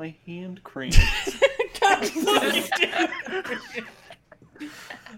[0.00, 0.98] My hand cramps.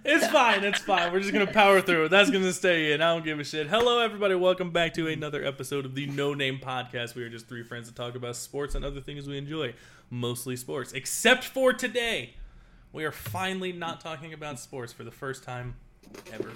[0.05, 0.65] It's fine.
[0.65, 1.13] It's fine.
[1.13, 2.09] We're just gonna power through it.
[2.09, 3.01] That's gonna stay in.
[3.01, 3.69] I don't give a shit.
[3.69, 4.35] Hello, everybody.
[4.35, 7.15] Welcome back to another episode of the No Name Podcast.
[7.15, 9.75] We are just three friends that talk about sports and other things we enjoy,
[10.11, 10.93] mostly sports.
[10.93, 12.35] Except for today,
[12.93, 15.77] we are finally not talking about sports for the first time
[16.33, 16.51] ever.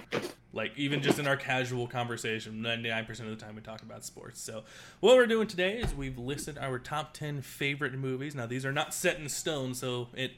[0.57, 3.83] Like even just in our casual conversation, ninety nine percent of the time we talk
[3.83, 4.41] about sports.
[4.41, 4.65] So
[5.01, 8.35] what we're doing today is we've listed our top ten favorite movies.
[8.35, 10.33] Now these are not set in stone, so it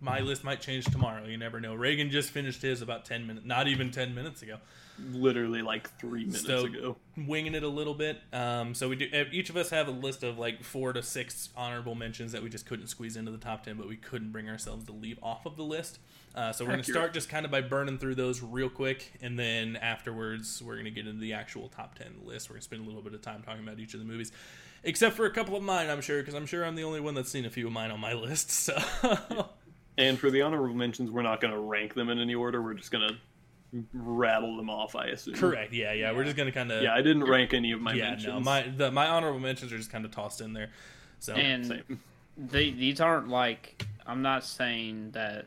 [0.00, 1.26] my list might change tomorrow.
[1.26, 1.74] You never know.
[1.74, 4.56] Reagan just finished his about ten minutes, not even ten minutes ago.
[5.12, 6.96] Literally like three minutes So ago.
[7.16, 8.20] winging it a little bit.
[8.32, 9.26] Um, so we do.
[9.32, 12.48] Each of us have a list of like four to six honorable mentions that we
[12.48, 15.44] just couldn't squeeze into the top ten, but we couldn't bring ourselves to leave off
[15.44, 15.98] of the list.
[16.34, 19.12] Uh, so we're going to start just kind of by burning through those real quick,
[19.20, 22.48] and then afterwards we're going to get into the actual top ten list.
[22.48, 24.32] We're going to spend a little bit of time talking about each of the movies,
[24.82, 25.90] except for a couple of mine.
[25.90, 27.90] I'm sure because I'm sure I'm the only one that's seen a few of mine
[27.90, 28.50] on my list.
[28.50, 28.74] So
[29.98, 32.62] And for the honorable mentions, we're not going to rank them in any order.
[32.62, 35.34] We're just going to rattle them off, I assume.
[35.34, 35.72] correct.
[35.72, 36.12] Yeah, yeah.
[36.12, 38.10] We're just going to kind of Yeah, I didn't rank any of my yeah.
[38.10, 38.32] mentions.
[38.32, 40.70] No, my the, my honorable mentions are just kind of tossed in there.
[41.18, 42.00] So And Same.
[42.36, 45.46] they, these aren't like I'm not saying that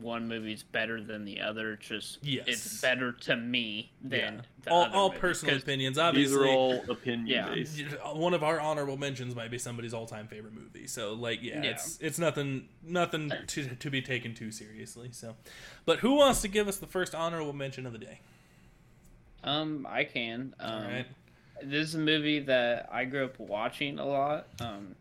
[0.00, 1.76] one movie's better than the other.
[1.76, 2.44] Just Yes.
[2.48, 4.40] it's better to me than yeah.
[4.64, 5.20] the all, other all movie.
[5.20, 5.96] personal 'Cause opinions.
[5.96, 7.54] These Obviously, are all opinion Yeah.
[7.54, 7.80] based.
[8.14, 10.86] one of our honorable mentions might be somebody's all-time favorite movie.
[10.86, 11.70] So, like, yeah, Yeah.
[11.70, 15.10] it's it's nothing nothing to to be taken too seriously.
[15.12, 15.36] So,
[15.84, 18.20] but who wants to give us the first honorable mention of the day?
[19.44, 20.54] Um, I can.
[20.60, 21.06] Um, All right.
[21.62, 24.46] This is a movie that I grew up watching a lot.
[24.60, 24.94] Um,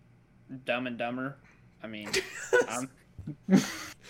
[0.66, 1.38] Dumb and Dumber.
[1.84, 2.10] I mean,
[2.70, 2.90] I'm,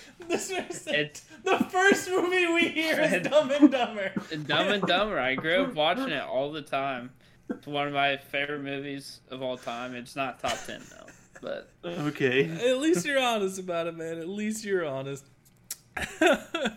[0.27, 4.11] This is it's the first movie we hear is Dumb and Dumber.
[4.45, 5.19] Dumb and Dumber.
[5.19, 7.11] I grew up watching it all the time.
[7.49, 9.95] It's one of my favorite movies of all time.
[9.95, 12.49] It's not top ten though, but Okay.
[12.49, 14.19] At least you're honest about it, man.
[14.19, 15.25] At least you're honest.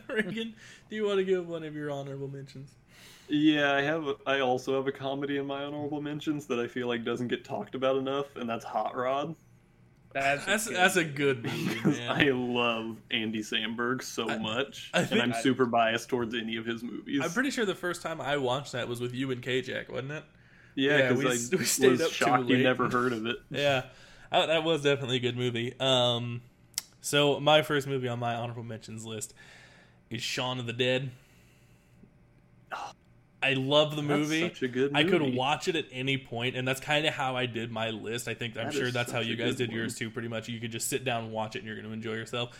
[0.09, 0.55] Reagan,
[0.91, 2.71] do you want to give one of your honorable mentions?
[3.29, 4.07] Yeah, I have.
[4.27, 7.45] I also have a comedy in my honorable mentions that I feel like doesn't get
[7.45, 9.35] talked about enough, and that's Hot Rod.
[10.15, 10.77] That's That's good.
[10.77, 12.11] that's a good movie, man.
[12.11, 16.35] I love Andy Samberg so I- much, I think and I'm I- super biased towards
[16.35, 17.21] any of his movies.
[17.23, 20.13] I'm pretty sure the first time I watched that was with you and K-Jack, wasn't
[20.13, 20.25] it?
[20.77, 23.37] yeah, yeah, because we- we stayed was up too shocked you never heard of it.
[23.51, 23.85] Yeah,
[24.31, 25.75] that was definitely a good movie.
[25.79, 26.43] Um,
[27.01, 29.35] so my first movie on my honorable mentions list
[30.11, 31.11] is Shaun of the Dead.
[33.45, 34.41] I love the That's movie.
[34.41, 37.37] such a good I could watch it at any point, and that's kind of how
[37.37, 38.27] I did my list.
[38.29, 40.11] I think I'm sure that's how you guys good did yours too.
[40.11, 42.15] Pretty much, you could just sit down and watch it, and you're going to enjoy
[42.15, 42.59] yourself.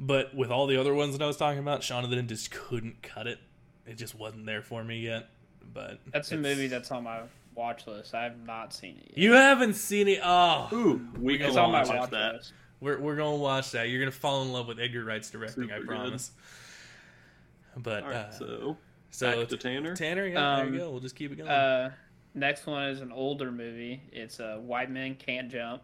[0.00, 2.28] But with all the other ones that I was talking about, Shaun of the Dead
[2.28, 3.38] just couldn't cut it.
[3.86, 5.28] It just wasn't there for me yet.
[5.74, 7.20] But That's a movie that's on my
[7.54, 8.14] watch list.
[8.14, 9.18] I have not seen it yet.
[9.18, 10.20] you haven't seen it.
[10.24, 12.34] Oh, Ooh, we It's can it's on my watch watch that.
[12.36, 12.52] list.
[12.80, 13.88] We're we're gonna watch that.
[13.90, 15.70] You're gonna fall in love with Edgar Wright's directing.
[15.70, 16.32] I Super promise.
[17.76, 18.76] But All right, uh, so,
[19.12, 19.94] so back to Tanner.
[19.94, 20.90] Tanner, yeah, there Um, you go.
[20.90, 21.48] We'll just keep it going.
[21.48, 21.92] Uh,
[22.34, 24.02] next one is an older movie.
[24.12, 25.82] It's uh, White Men Can't Jump.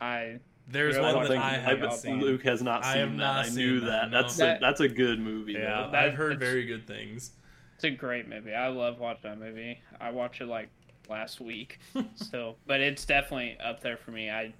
[0.00, 0.38] I
[0.68, 2.20] There's really one don't that I I haven't seen.
[2.20, 3.16] Luke has not I seen have that.
[3.16, 4.10] not I knew that, that.
[4.10, 4.22] no.
[4.22, 5.52] That's That- a, that's a good movie.
[5.54, 5.98] Yeah, though.
[5.98, 7.32] I've heard very good things.
[7.74, 8.54] it's a great movie.
[8.54, 9.80] I love watching that movie.
[10.00, 10.68] I watched it like
[11.08, 11.78] last week
[12.16, 14.30] still, but it's definitely up there for me.
[14.30, 14.52] I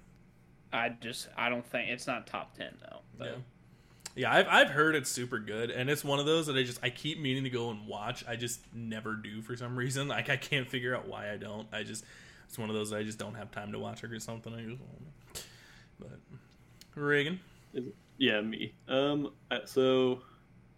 [0.71, 2.99] I just I don't think it's not top ten though.
[3.17, 3.33] But Yeah.
[4.15, 6.79] Yeah, I've I've heard it's super good, and it's one of those that I just
[6.83, 8.23] I keep meaning to go and watch.
[8.27, 10.07] I just never do for some reason.
[10.07, 11.67] Like I can't figure out why I don't.
[11.73, 12.03] I just
[12.47, 14.53] it's one of those that I just don't have time to watch or something.
[14.53, 15.45] I just,
[15.99, 16.19] but
[16.95, 17.39] Reagan,
[18.17, 18.73] Yeah, me.
[18.87, 19.31] Um,
[19.65, 20.21] so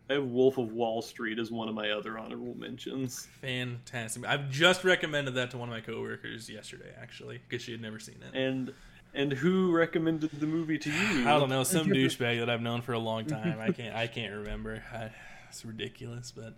[0.09, 3.27] I have Wolf of Wall Street as one of my other honorable mentions.
[3.41, 4.25] fantastic.
[4.25, 7.99] I've just recommended that to one of my coworkers yesterday, actually, because she had never
[7.99, 8.37] seen it.
[8.37, 8.71] And
[9.15, 11.21] and who recommended the movie to you?
[11.27, 13.57] I don't know, some douchebag that I've known for a long time.
[13.59, 14.83] I can't, I can't remember.
[14.93, 15.09] I,
[15.49, 16.53] it's ridiculous, but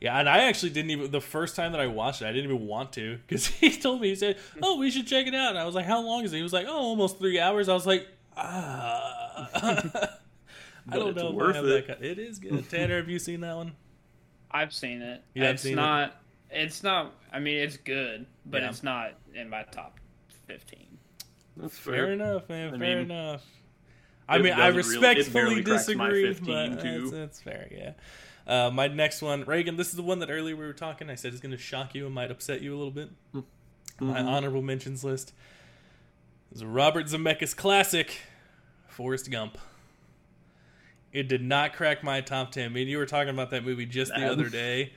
[0.00, 0.18] yeah.
[0.18, 2.66] And I actually didn't even the first time that I watched it, I didn't even
[2.66, 5.58] want to because he told me he said, "Oh, we should check it out." And
[5.58, 7.74] I was like, "How long is it?" He was like, "Oh, almost three hours." I
[7.74, 8.06] was like,
[8.36, 9.48] "Ah."
[10.90, 11.86] I don't it's know if worth I have it.
[11.86, 11.98] that.
[12.00, 12.04] Kind.
[12.10, 12.68] It is good.
[12.70, 13.72] Tanner, have you seen that one?
[14.50, 15.22] I've seen it.
[15.34, 15.76] You have it's seen it?
[15.76, 16.16] not.
[16.50, 17.12] It's not.
[17.30, 18.70] I mean, it's good, but Yeah.
[18.70, 19.98] it's not in my top
[20.46, 20.87] fifteen.
[21.60, 22.12] That's Fair, fair.
[22.12, 22.68] enough, man.
[22.74, 23.44] I fair mean, enough.
[24.28, 27.68] I mean, I doesn't really- respectfully barely cracks my disagree, 15 but that's, that's fair.
[27.70, 27.92] Yeah.
[28.46, 29.76] Uh, my next one, Reagan.
[29.76, 31.10] This is the one that earlier we were talking.
[31.10, 33.10] I said is going to shock you and might upset you a little bit.
[33.32, 33.42] My
[34.20, 34.24] Mhm.
[34.26, 35.32] honorable mentions list
[36.52, 38.20] is Robert Zemeckis classic,
[38.86, 39.58] Forrest Gump.
[41.12, 42.66] It did not crack my top ten.
[42.66, 44.30] I mean, you were talking about that movie just the Bad.
[44.30, 44.92] other day.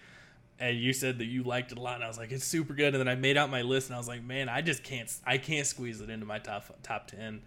[0.62, 2.76] And you said that you liked it a lot, and I was like, it's super
[2.76, 2.94] good.
[2.94, 5.12] And then I made out my list, and I was like, man, I just can't,
[5.26, 7.42] I can't squeeze it into my top top ten.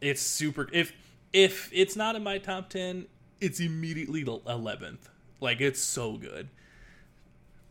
[0.00, 0.66] It's super.
[0.72, 0.92] If
[1.34, 3.06] if it's not in my top ten,
[3.42, 5.10] it's immediately the eleventh.
[5.38, 6.48] Like it's so good.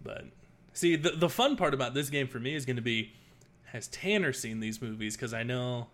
[0.03, 0.25] But
[0.73, 3.11] see, the the fun part about this game for me is going to be,
[3.65, 5.15] has Tanner seen these movies?
[5.15, 5.87] Because I know,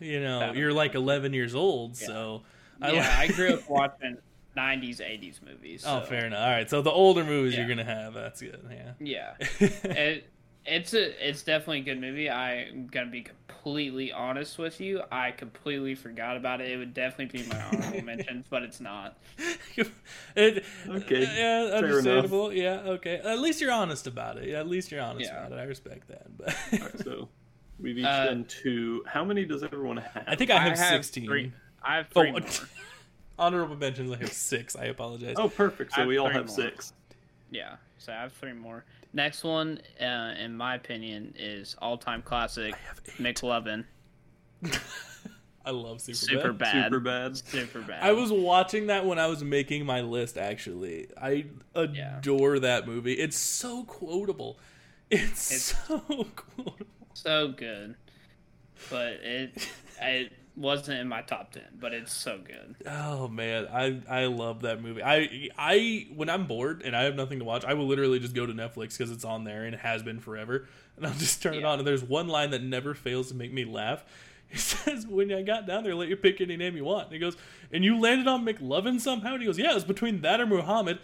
[0.00, 2.42] you know, you're like 11 years old, so.
[2.80, 4.18] I yeah, I grew up watching
[4.58, 5.84] '90s, '80s movies.
[5.86, 6.40] Oh, fair enough.
[6.40, 8.14] All right, so the older movies you're gonna have.
[8.14, 8.60] That's good.
[8.70, 8.92] Yeah.
[8.98, 10.30] Yeah, it,
[10.66, 12.28] it's a it's definitely a good movie.
[12.28, 15.02] I'm gonna be completely honest with you.
[15.12, 16.70] I completely forgot about it.
[16.70, 19.16] It would definitely be my honorable mentions, but it's not.
[20.36, 22.52] it, Okay, Yeah, fair understandable.
[22.52, 22.80] Yeah.
[22.84, 23.16] Okay.
[23.16, 24.48] At least you're honest about it.
[24.48, 25.46] Yeah, at least you're honest Yeah.
[25.46, 25.60] about it.
[25.60, 26.36] I respect that.
[26.36, 27.28] But Alright, so
[27.78, 29.04] we've each Uh, done two.
[29.06, 30.24] How many does everyone have?
[30.26, 31.26] I think I have, I have 16.
[31.26, 31.52] three.
[31.82, 32.40] I have Oh, three more.
[33.38, 34.10] Honorable mentions.
[34.12, 34.76] I have six.
[34.76, 35.34] I apologize.
[35.38, 35.92] Oh, perfect.
[35.92, 36.56] So have we all have more.
[36.56, 36.92] six.
[37.50, 38.84] Yeah, so I have three more.
[39.14, 43.14] Next one, uh, in my opinion, is all-time classic have eight.
[43.36, 43.84] McLovin.
[45.64, 46.72] I love Super, Super Bad.
[46.72, 46.84] bad.
[46.84, 47.36] Super bad.
[47.36, 48.02] Super bad.
[48.02, 50.38] I was watching that when I was making my list.
[50.38, 53.12] Actually, I adore that movie.
[53.14, 54.58] It's so quotable.
[55.10, 55.98] It's, It's- so
[56.36, 56.78] quotable.
[57.14, 57.96] so good,
[58.90, 59.68] but it
[60.00, 61.64] it wasn't in my top ten.
[61.78, 62.76] But it's so good.
[62.86, 65.02] Oh man, I I love that movie.
[65.02, 68.34] I I when I'm bored and I have nothing to watch, I will literally just
[68.34, 70.66] go to Netflix because it's on there and it has been forever.
[70.96, 71.78] And I'll just turn it on.
[71.78, 74.04] And there's one line that never fails to make me laugh.
[74.50, 77.12] He says, "When I got down there, let you pick any name you want." And
[77.12, 77.36] he goes,
[77.70, 80.46] "And you landed on McLovin somehow?" And he goes, "Yeah, it was between that or
[80.46, 81.00] Muhammad."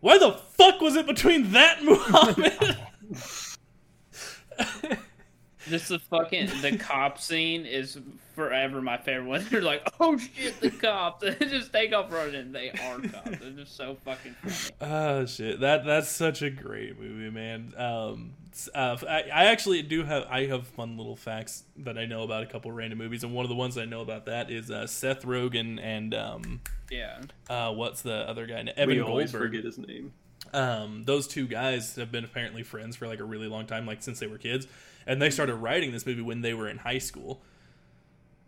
[0.00, 2.76] Why the fuck was it between that and Muhammad?
[5.68, 7.98] Just the fucking the cop scene is
[8.34, 9.46] forever my favorite one.
[9.50, 11.22] They're like, oh shit, the cops!
[11.38, 12.52] They just take off running.
[12.52, 13.38] They are cops.
[13.38, 14.54] They're just so fucking funny.
[14.80, 15.60] Oh shit!
[15.60, 17.72] That that's such a great movie, man.
[17.76, 18.32] Um,
[18.74, 22.42] uh, I, I actually do have I have fun little facts that I know about
[22.42, 24.86] a couple random movies, and one of the ones I know about that is uh,
[24.86, 26.60] Seth Rogen and um,
[26.90, 28.64] Yeah, uh, what's the other guy?
[28.76, 29.50] Evan we always Goldberg.
[29.50, 30.12] forget his name.
[30.52, 34.02] Um, those two guys have been apparently friends for like a really long time, like
[34.02, 34.66] since they were kids,
[35.08, 37.42] and they started writing this movie when they were in high school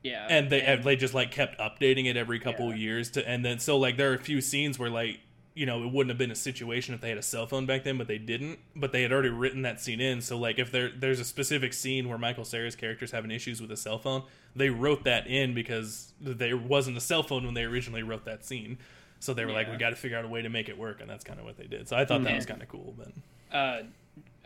[0.03, 0.27] yeah.
[0.31, 2.77] and they and, they just like kept updating it every couple Yeah.
[2.77, 5.21] years to and then so like there are a few scenes where like
[5.55, 7.83] you know it wouldn't have been a situation if they had a cell phone back
[7.85, 10.71] then but they didn't but they had already written that scene in so like if
[10.73, 14.23] there there's a specific scene where michael Cera's character's having issues with a cell phone
[14.55, 18.45] they wrote that in because there wasn't a cell phone when they originally wrote that
[18.45, 18.79] scene
[19.19, 21.01] so they were like we got to figure out a way to make it work
[21.01, 22.49] and that's kind of what they did so i thought that was Mhm.
[22.49, 23.09] kind of cool but
[23.55, 23.83] uh,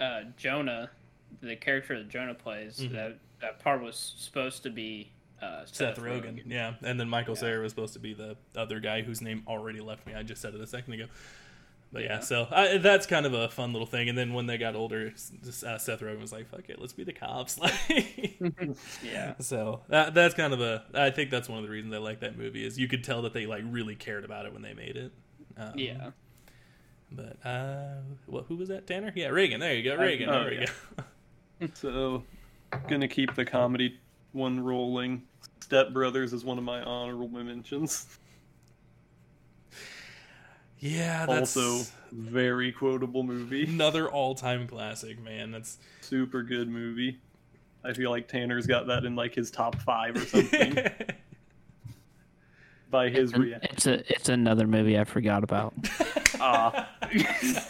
[0.03, 0.91] uh, Jonah,
[1.41, 2.93] the character that Jonah plays, Mhm.
[2.93, 5.11] that that part was supposed to be
[5.43, 7.59] uh, Seth, Rogen, yeah, and then Michael Yeah.
[7.59, 10.15] Was supposed to be the other guy whose name already left me.
[10.15, 11.07] I just said it a second ago.
[11.93, 12.21] But yeah, Yeah.
[12.21, 14.09] so I, that's kind of a fun little thing.
[14.09, 17.05] And then when they got older, uh, Seth Rogen was like, "Fuck it, let's be
[17.05, 17.59] the cops."
[19.03, 20.85] Yeah, so that, that's kind of a.
[20.95, 23.23] I think that's one of the reasons I like that movie is you could tell
[23.23, 25.13] that they like really cared about it when they made it.
[25.57, 26.11] Um, yeah.
[27.13, 27.97] But uh,
[28.27, 28.47] what?
[28.49, 28.87] Who was that?
[28.87, 29.13] Tanner?
[29.15, 29.61] Yeah, Reagan.
[29.61, 30.29] There you go, Reagan.
[30.31, 30.67] oh, there we yeah.
[30.97, 31.05] go.
[31.75, 32.23] So,
[32.89, 33.99] gonna keep the comedy
[34.33, 35.23] one rolling.
[35.61, 38.07] Step Brothers is one of my honorable mentions.
[40.79, 43.65] Yeah, that's Also, very quotable movie.
[43.65, 45.53] another all-time classic, man.
[45.53, 47.19] That's Super good movie.
[47.83, 50.77] I feel like Tanner's got that in like his top five or something
[52.91, 53.71] by his reaction.
[53.73, 55.73] It's a it's another movie I forgot about.
[56.41, 56.91] Ah,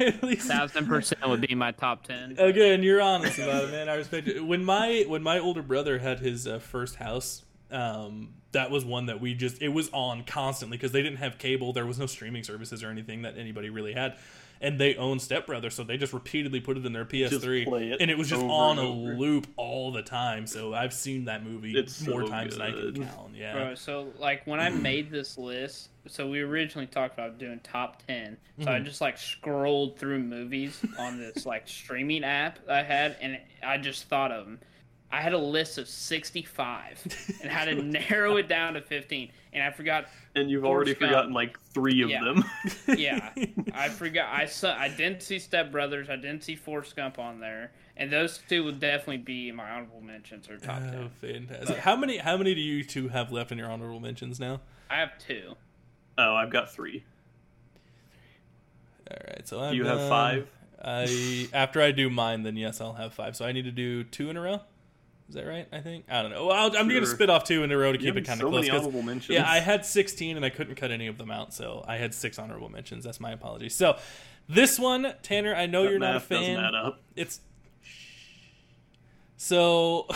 [0.00, 2.36] At least Thousand percent would be my top ten.
[2.38, 3.88] again, you're honest about it, man.
[3.88, 4.44] I respect it.
[4.44, 9.06] When my when my older brother had his uh, first house, um, that was one
[9.06, 11.72] that we just it was on constantly because they didn't have cable.
[11.72, 14.16] There was no streaming services or anything that anybody really had,
[14.60, 18.00] and they own Step Brothers, so they just repeatedly put it in their PS3, it
[18.00, 20.46] and it was just over on a loop all the time.
[20.46, 23.34] So I've seen that movie It's more so times than I can count.
[23.34, 23.52] Yeah.
[23.52, 28.02] Bro, so like when I made this list, so we originally talked about doing top
[28.06, 28.36] ten.
[28.62, 28.84] So I Mhm.
[28.84, 34.04] just like scrolled through movies on this like streaming app I had, and I just
[34.04, 34.60] thought of them.
[35.12, 37.00] I had a list of sixty-five
[37.42, 40.06] and had to narrow it down to fifteen, and I forgot.
[40.34, 41.10] and you've already Forrest Gump.
[41.12, 42.24] forgotten like three of Yeah.
[42.24, 42.44] them.
[42.98, 43.30] Yeah,
[43.74, 44.28] I forgot.
[44.32, 44.76] I saw.
[44.76, 46.10] I didn't see Step Brothers.
[46.10, 50.00] I didn't see Forrest Gump on there, and those two would definitely be my honorable
[50.00, 51.46] mentions or top Oh, ten.
[51.46, 51.78] fantastic!
[51.78, 52.16] How many?
[52.18, 54.60] How many do you two have left in your honorable mentions now?
[54.90, 55.54] I have two.
[56.18, 57.04] oh, I've got three.
[59.10, 60.48] All right, so Do you I've have five?
[60.84, 63.36] I after I do mine, then yes, I'll have five.
[63.36, 64.60] So I need to do two in a row.
[65.28, 65.66] Is that right?
[65.72, 66.46] I think I don't know.
[66.46, 68.26] Well, I'll, I'm going to spit off two in a row to You keep it
[68.26, 68.66] kind so of close.
[68.66, 69.34] many honorable mentions.
[69.34, 72.14] yeah, I had 16 and I couldn't cut any of them out, so I had
[72.14, 73.02] six honorable mentions.
[73.04, 73.68] That's my apology.
[73.68, 73.96] So
[74.48, 76.64] This one, Tanner, I know That you're not a math doesn't fan.
[76.64, 77.00] add up.
[77.16, 77.40] It's
[79.36, 80.06] so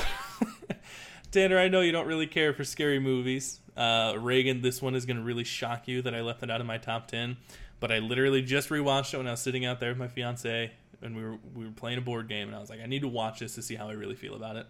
[1.33, 3.61] Tanner, I know you don't really care for scary movies.
[3.77, 6.61] Uh, Reagan, this one is going to really shock you that I left it out
[6.61, 7.37] of my top ten.
[7.79, 10.71] But I literally just rewatched it when I was sitting out there with my fiance
[11.03, 13.01] and we were we were playing a board game, and I was like, I need
[13.03, 14.67] to watch this to see how I really feel about it.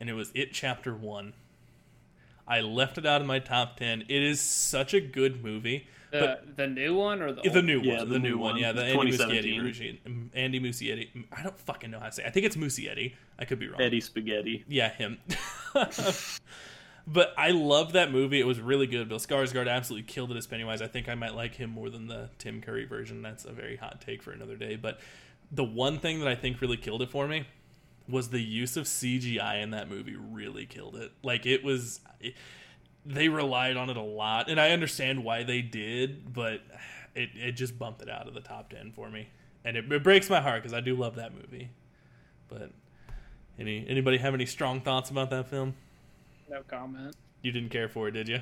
[0.00, 1.34] And it was It Chapter One.
[2.46, 4.02] I left it out of my top ten.
[4.08, 5.86] It is such a good movie.
[6.10, 8.52] The the new one or the The new one, Yeah, the, the new new one,
[8.54, 8.60] one.
[8.60, 9.60] yeah, the Andy 2017.
[9.60, 10.30] Muschietti regime.
[10.34, 11.24] Andy Muschietti.
[11.32, 12.24] I don't fucking know how to say.
[12.24, 12.26] It.
[12.26, 13.14] I think it's Muschietti.
[13.38, 13.80] I could be wrong.
[13.80, 14.64] Eddie Spaghetti.
[14.68, 15.18] Yeah, him.
[17.06, 18.40] but I love that movie.
[18.40, 19.08] It was really good.
[19.08, 20.82] Bill Skarsgård absolutely killed it as Pennywise.
[20.82, 23.22] I think I might like him more than the Tim Curry version.
[23.22, 24.76] That's a very hot take for another day.
[24.76, 25.00] But
[25.50, 27.46] the one thing that I think really killed it for me
[28.08, 30.16] was the use of CGI in that movie.
[30.16, 31.12] Really killed it.
[31.22, 32.00] Like it was.
[32.20, 32.34] It,
[33.04, 36.60] they relied on it a lot, and I understand why they did, but
[37.14, 39.28] it it just bumped it out of the top ten for me,
[39.64, 41.70] and it, it breaks my heart because I do love that movie.
[42.48, 42.70] But
[43.58, 45.74] any anybody have any strong thoughts about that film?
[46.48, 47.16] No comment.
[47.42, 48.40] You didn't care for it, did you?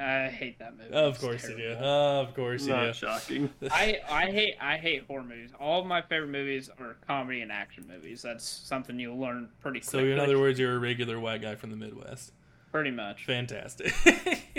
[0.00, 0.92] I hate that movie.
[0.92, 1.62] Of course you do.
[1.62, 1.84] terrible.
[1.86, 2.92] Of course you Not do.
[2.92, 3.50] shocking.
[3.70, 5.50] I I hate I hate horror movies.
[5.58, 8.22] All of my favorite movies are comedy and action movies.
[8.22, 9.90] That's something you'll learn pretty soon.
[10.00, 12.32] So in other words, you're a regular white guy from the Midwest.
[12.70, 13.24] pretty much.
[13.26, 13.92] Fantastic.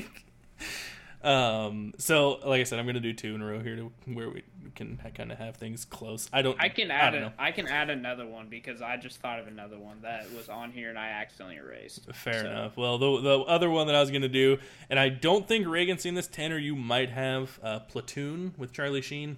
[1.23, 1.93] um.
[1.97, 4.43] So, like I said, I'm gonna do two in a row here to where we
[4.75, 6.29] can kind of have things close.
[6.33, 6.57] I don't.
[6.59, 7.33] I can add don't a, know.
[7.37, 10.71] I can add another one because I just thought of another one that was on
[10.71, 12.11] here and I accidentally erased.
[12.13, 12.77] Fair So- enough.
[12.77, 14.57] Well, the the other one that I was gonna do,
[14.89, 16.27] and I don't think Reagan's seen this.
[16.27, 19.37] Tanner, you might have uh, Platoon with Charlie Sheen.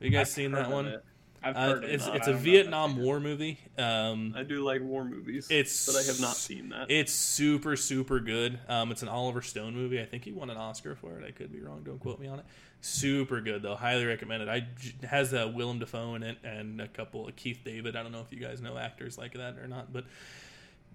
[0.00, 0.86] Have you guys I've seen that one?
[0.86, 1.04] it.
[1.42, 2.96] I've Uh, heard of it's it, it's but a I don't know if Vietnam.
[3.02, 3.58] War movie.
[3.78, 5.46] Um, I do like war movies.
[5.50, 6.90] It's- but I have not seen that.
[6.90, 8.58] It's super, super good.
[8.68, 10.00] Um, it's an Oliver Stone movie.
[10.00, 11.24] I think he won an Oscar for it.
[11.26, 11.82] I could be wrong.
[11.84, 12.44] Don't quote me on it.
[12.80, 13.74] Super good though.
[13.74, 14.48] Highly recommend it.
[14.48, 17.96] I j- has uh, Willem Dafoe in it and a couple of Keith David.
[17.96, 20.04] I don't know if you guys know actors like that or not, but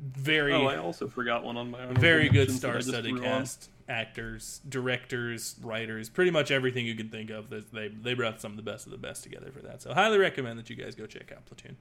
[0.01, 1.95] very, oh, I also forgot one on my own.
[1.95, 3.39] very good mentions that I just star-studded threw on.
[3.41, 3.69] cast.
[3.89, 7.49] Actors, directors, writers, pretty much everything you could think of.
[7.49, 9.81] They they they brought some of the best of the best together for that.
[9.81, 11.75] So highly recommend that you guys go check out Platoon.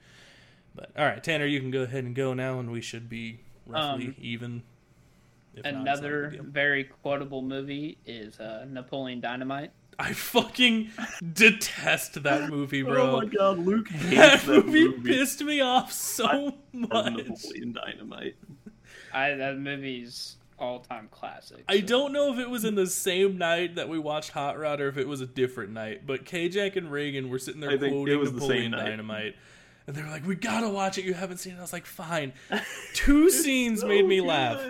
[0.75, 3.41] But all right, Tanner, you can go ahead and go now, and we should be
[3.65, 4.63] roughly Um, even.
[5.55, 9.71] If not, it's not a Another very quotable movie is uh, Napoleon Dynamite.
[10.01, 10.91] I fucking
[11.35, 13.03] detest that movie, bro.
[13.03, 15.13] Oh my god, Luke hates that, that, movie, movie.
[15.13, 17.15] pissed me off so I Love much.
[17.27, 18.37] Napoleon Dynamite.
[19.13, 21.65] I that movie's all time classic.
[21.69, 24.81] I don't know if it was in the same night that we watched Hot Rod
[24.81, 27.77] or if it was a different night, but K-Jack and Reagan were sitting there I
[27.77, 28.87] think it quoting was the Napoleon same night.
[28.87, 29.37] Dynamite.
[29.87, 31.05] And they were like, "We gotta watch it.
[31.05, 32.33] You haven't seen it." I was like, "Fine."
[32.95, 34.63] Two scenes So made me laugh.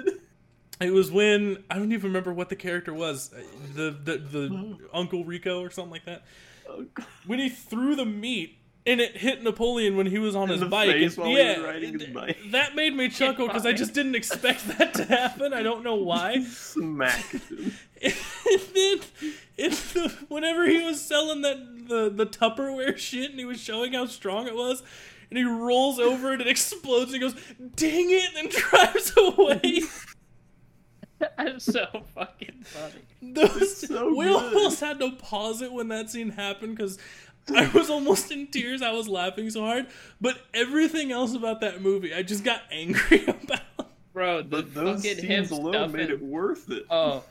[0.81, 3.43] It was when I don't even remember what the character was, uh,
[3.75, 4.75] the the, the hmm.
[4.95, 6.25] Uncle Rico or something like that.
[6.69, 6.87] Oh,
[7.27, 8.57] when he threw the meat
[8.87, 10.95] and it hit Napoleon when he was on his the bike.
[10.95, 12.39] and- yeah, was riding his bike.
[12.51, 15.53] that made me chuckle because I just didn't expect that to happen.
[15.53, 16.43] I don't know why.
[16.49, 17.75] Smacked him.
[18.03, 18.15] and
[18.75, 19.01] then
[19.59, 23.93] in the, whenever he was selling that the the Tupperware shit and he was showing
[23.93, 24.83] how strong it was.
[25.29, 27.41] And he rolls over and it explodes and he goes,
[27.77, 29.83] dang it, and drives away.
[31.39, 32.95] That's so fucking funny.
[33.35, 34.35] Those, so we good.
[34.45, 36.99] almost had to pause it when that scene happened because
[37.55, 38.81] I was almost in tears.
[38.83, 39.87] I was laughing so hard.
[40.21, 43.61] But everything else about that movie, I just got angry about.
[44.13, 46.85] Bro, the But those fucking him scenes alone stuffing, made it worth it.
[46.91, 47.23] Oh,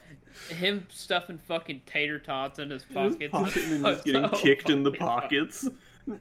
[0.49, 3.31] him stuffing fucking tater tots in his In his pockets.
[3.31, 5.67] pocket and then was just getting so kicked in the pockets.
[6.07, 6.19] funny.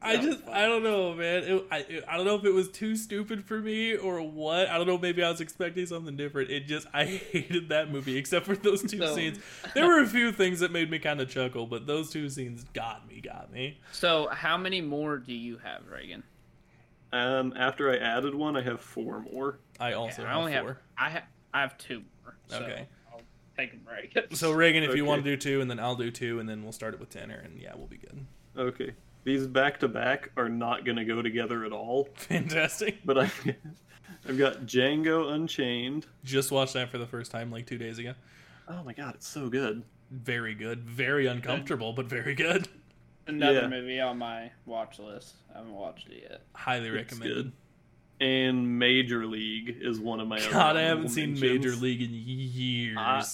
[0.00, 0.24] Pockets.
[0.24, 0.56] I just, funny.
[0.56, 1.42] I don't know, man.
[1.44, 4.68] It, I, it- I don't know if it was too stupid for me or what.
[4.68, 4.98] I don't know.
[4.98, 6.50] Maybe I was expecting something different.
[6.50, 9.38] It just, I hated that movie except for those two So- scenes.
[9.74, 12.64] There were a few things that made me kind of chuckle, but those two scenes
[12.72, 13.78] got me, got me.
[13.92, 16.22] So, how many more do you have, Reagan?
[17.12, 19.58] Um, after I added one, I have four more.
[19.80, 20.66] I also I have only four.
[20.68, 22.36] have I have I have two more.
[22.46, 22.86] So Okay.
[23.12, 23.20] I'll
[23.56, 24.32] take them, Reagan.
[24.36, 26.62] So Reagan, if you want to do two, and then I'll do two, and then
[26.62, 28.24] we'll start it with Tanner, and yeah, we'll be good.
[28.56, 28.92] Okay.
[29.24, 32.08] These back to back are not going to go together at all.
[32.14, 32.98] Fantastic.
[33.04, 33.24] But I,
[34.28, 36.06] I've got Django Unchained.
[36.24, 38.14] Just watched that for the first time like two days ago.
[38.68, 39.82] Oh my god, it's so good.
[40.10, 40.80] Very good.
[40.84, 42.68] Very uncomfortable, but very good.
[43.26, 43.68] Another Yeah.
[43.68, 45.34] movie on my watch list.
[45.54, 46.40] I haven't watched it yet.
[46.54, 47.34] Highly It's recommended.
[47.44, 47.52] good.
[48.26, 50.36] And Major League is one of my.
[50.38, 51.42] other God, I haven't seen mentions.
[51.64, 52.96] Major League in years.
[52.98, 53.24] Ah,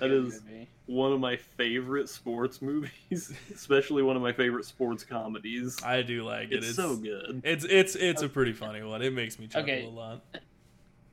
[0.00, 0.68] That Good is movie.
[0.86, 5.76] one of my favorite sports movies, especially one of my favorite sports comedies.
[5.82, 6.64] I do like it.
[6.64, 7.40] It's, so good.
[7.44, 9.02] It's it's it's a pretty funny one.
[9.02, 9.84] It makes me chuckle Okay.
[9.84, 10.22] a lot.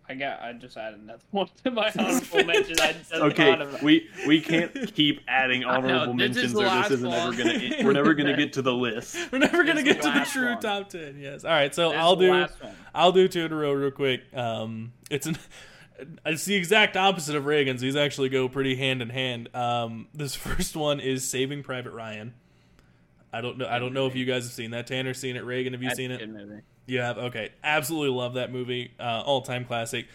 [0.07, 0.39] I got.
[0.39, 2.75] I just added another one to my honorable mention.
[2.79, 7.11] I Okay, we we can't keep adding I know, honorable this mentions, or this isn't
[7.11, 7.83] ever gonna.
[7.83, 9.17] We're never gonna get to the list.
[9.31, 10.59] We're never gonna It's the get to the true one.
[10.61, 11.17] top ten.
[11.19, 11.43] Yes.
[11.43, 11.73] All right.
[11.73, 12.45] So This I'll do.
[12.93, 14.21] I'll do two in a row real quick.
[14.35, 15.39] Um, it's an.
[16.25, 17.81] It's the exact opposite of Reagan's.
[17.81, 19.53] These actually go pretty hand in hand.
[19.55, 22.33] Um, this first one is Saving Private Ryan.
[23.31, 23.67] I don't know.
[23.67, 24.87] I don't know if you guys have seen that.
[24.87, 25.43] Tanner seen it.
[25.43, 26.29] Reagan, have you That's seen a it?
[26.29, 26.61] Movie.
[26.85, 27.17] You have.
[27.17, 28.91] Okay, absolutely love that movie.
[28.99, 30.07] Uh, All time classic.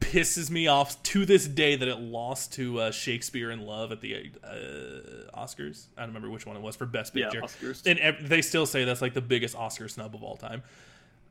[0.00, 4.00] Pisses me off to this day that it lost to uh, Shakespeare in Love at
[4.00, 5.86] the uh, Oscars.
[5.96, 7.38] I don't remember which one it was for Best Picture.
[7.38, 7.44] Yeah.
[7.44, 7.86] Oscars.
[7.86, 10.62] And ev- they still say that's like the biggest Oscar snub of all time.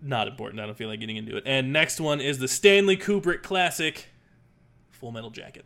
[0.02, 0.60] Not important.
[0.62, 1.44] I don't feel like getting into it.
[1.46, 4.08] And next one is the Stanley Kubrick classic,
[4.92, 5.66] Full Metal Jacket.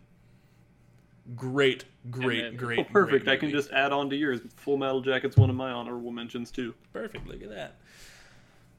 [1.35, 2.57] Great, great, movie.
[2.57, 2.77] great.
[2.77, 3.25] Well, perfect.
[3.25, 4.41] great I can just add on to yours.
[4.57, 6.73] Full Metal Jacket's one of my honorable mentions too.
[6.93, 7.25] perfect.
[7.27, 7.75] Look at that.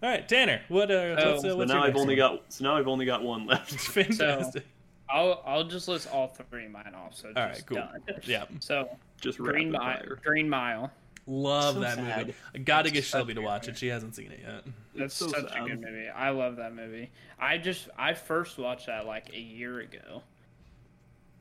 [0.03, 0.61] All right, Tanner.
[0.69, 0.91] What?
[0.91, 2.35] Uh, Oh, what's, uh, So what's now your I've only one?
[2.37, 3.73] got so now I've only got one left.
[3.81, 4.65] fantastic.
[5.09, 7.15] I'll I'll just list all three of mine off.
[7.17, 7.77] So just All right, cool.
[7.79, 8.21] done.
[8.25, 8.45] Yeah.
[8.61, 8.89] So
[9.21, 9.81] Just Green Mile.
[9.81, 10.19] fire.
[10.23, 10.93] Green Mile.
[11.27, 12.19] Love So that sad.
[12.29, 12.35] movie.
[12.55, 13.77] I gotta That's get Shelby to good watch it.
[13.77, 14.65] She hasn't seen it yet.
[14.95, 16.09] That's so such a good movie.
[16.09, 17.11] I love that movie.
[17.39, 20.23] I just I first watched that like a year ago,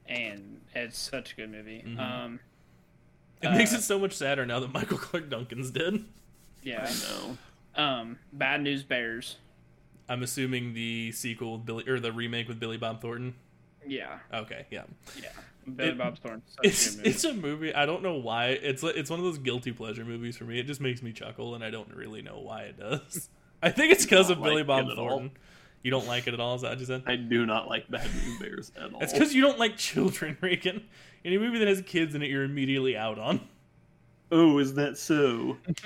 [0.07, 1.83] and it's such a good movie.
[1.85, 1.99] Mhm.
[1.99, 2.39] Um,
[3.41, 6.03] It makes Uh, it so much sadder now that Michael Clarke Duncan's dead.
[6.63, 6.83] yeah.
[6.89, 7.37] I know.
[7.75, 9.37] Um, Bad News Bears.
[10.07, 13.35] I'm assuming the sequel with Billy or the remake with Billy Bob Thornton.
[13.85, 14.83] Yeah, Okay, yeah.
[15.21, 15.29] yeah.
[15.67, 16.41] Billy It- Bob Thornton.
[16.63, 17.09] It's a movie.
[17.09, 17.73] it's a movie.
[17.73, 18.47] I don't know why.
[18.49, 20.59] It's it's one of those guilty pleasure movies for me.
[20.59, 23.29] It just makes me chuckle, and I don't really know why it does.
[23.63, 25.09] I think it's because Not of Billy Bob it at all.
[25.09, 25.31] Thornton.
[25.83, 26.55] You don't like it at all?
[26.55, 27.03] Is that what you said?
[27.05, 29.01] I do not like Bad News Bears at all.
[29.01, 30.83] It's because you don't like children, Reagan.
[31.23, 33.39] Any movie that has kids in it, you're immediately out on.
[34.31, 35.57] Oh, is that so?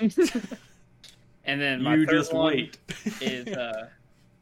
[1.44, 2.78] and then my You third just one wait.
[3.20, 3.88] is uh,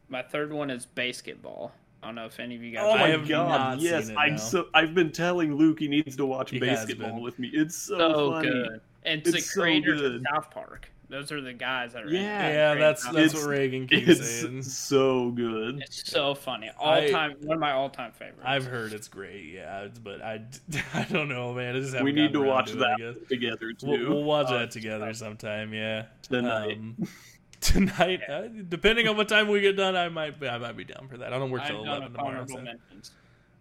[0.08, 1.70] my third one is BASEketball.
[2.02, 2.84] I don't know if any of you guys.
[2.84, 4.10] Oh Oh I my have god, not yes.
[4.16, 4.36] I'm now.
[4.38, 7.50] so I've been telling Luke he needs to watch He BASEketball with me.
[7.52, 8.48] It's so, so funny.
[8.50, 8.80] good.
[9.04, 10.14] And It's the so creators good.
[10.16, 10.90] of South Park.
[11.10, 12.08] Those are the guys that are.
[12.08, 12.14] in.
[12.16, 12.48] Yeah.
[12.50, 14.62] Yeah, that's South that's what Reagan keeps It's saying.
[14.62, 15.80] so good.
[15.80, 16.70] It's so funny.
[16.78, 18.42] All I- time, one of my all time favorites.
[18.44, 20.42] I've heard it's great, yeah, but I,
[20.94, 21.74] I don't know, man.
[21.76, 23.28] I just We need to gotten around watch it, that guess.
[23.28, 23.86] together too.
[23.86, 26.04] We'll, we'll watch Oh, that together sometime, yeah.
[26.22, 26.76] Tonight.
[26.76, 26.96] Um,
[27.60, 31.08] tonight, uh, depending on what time we get done, I might I might be down
[31.08, 31.32] for that.
[31.32, 32.46] I don't work till eleven tomorrow.
[32.46, 32.56] So.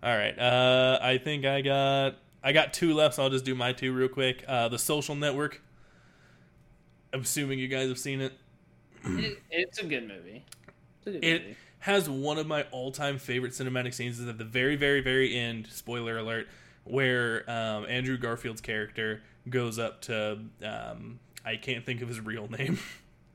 [0.04, 3.56] All right, uh, I think I got I got two left, so I'll just do
[3.56, 4.44] my two real quick.
[4.48, 5.62] Uh, the Social Network.
[7.14, 8.34] I'm assuming you guys have seen it.
[9.06, 10.44] It, it's a good movie.
[11.06, 11.58] A good It movie.
[11.80, 15.68] has one of my all-time favorite cinematic scenes is at the very, very, very end.
[15.72, 16.48] Spoiler alert,
[16.84, 22.48] where um, Andrew Garfield's character goes up to um, I can't think of his real
[22.58, 22.78] name.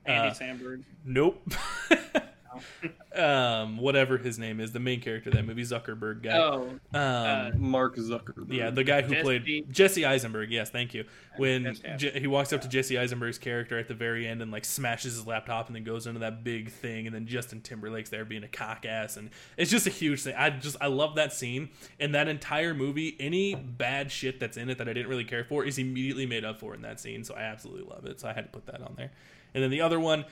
[0.06, 0.82] Andy Uh, Samberg.
[1.04, 1.42] Nope.
[3.16, 6.36] um, whatever his name is, the main character of that movie, Zuckerberg guy.
[6.36, 8.52] Oh, um, uh, Mark Zuckerberg.
[8.52, 10.50] yeah, the guy who Jesse- played Jesse Eisenberg.
[10.50, 11.04] Yes, thank you.
[11.36, 14.64] When Je- he walks up to Jesse Eisenberg's character at the very end and like
[14.64, 18.24] smashes his laptop and then goes into that big thing, and then Justin Timberlake's there
[18.24, 20.34] being a cock ass, and it's just a huge thing.
[20.36, 23.16] I just I love that scene and that entire movie.
[23.20, 26.44] Any bad shit that's in it that I didn't really care for is immediately made
[26.44, 27.24] up for in that scene.
[27.24, 28.20] So I absolutely love it.
[28.20, 29.10] So I had to put that on there.
[29.54, 30.24] And then the other one.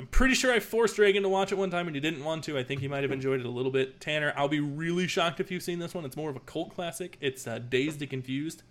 [0.00, 2.44] I'm pretty sure I forced Reagan to watch it one time and he didn't want
[2.44, 2.56] to.
[2.56, 4.00] I think he might have enjoyed it a little bit.
[4.00, 6.04] Tanner, I'll be really shocked if you've seen this one.
[6.04, 7.16] It's more of a cult classic.
[7.20, 8.62] It's uh, Dazed and Confused.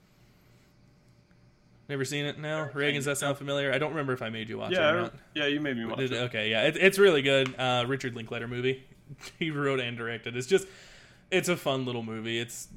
[1.89, 2.39] Never seen it?
[2.39, 2.69] No?
[2.73, 3.73] Reagan, does that sound familiar?
[3.73, 5.13] I don't remember if I made you watch yeah, it or not.
[5.35, 5.47] yeah.
[5.47, 6.17] You made me watch Did- it.
[6.23, 7.53] okay, yeah, it, it's really good.
[7.57, 8.85] Uh, Richard Linklater movie.
[9.39, 10.35] he wrote and directed.
[10.35, 10.67] It's just,
[11.31, 12.39] it's a fun little movie.
[12.39, 12.67] It's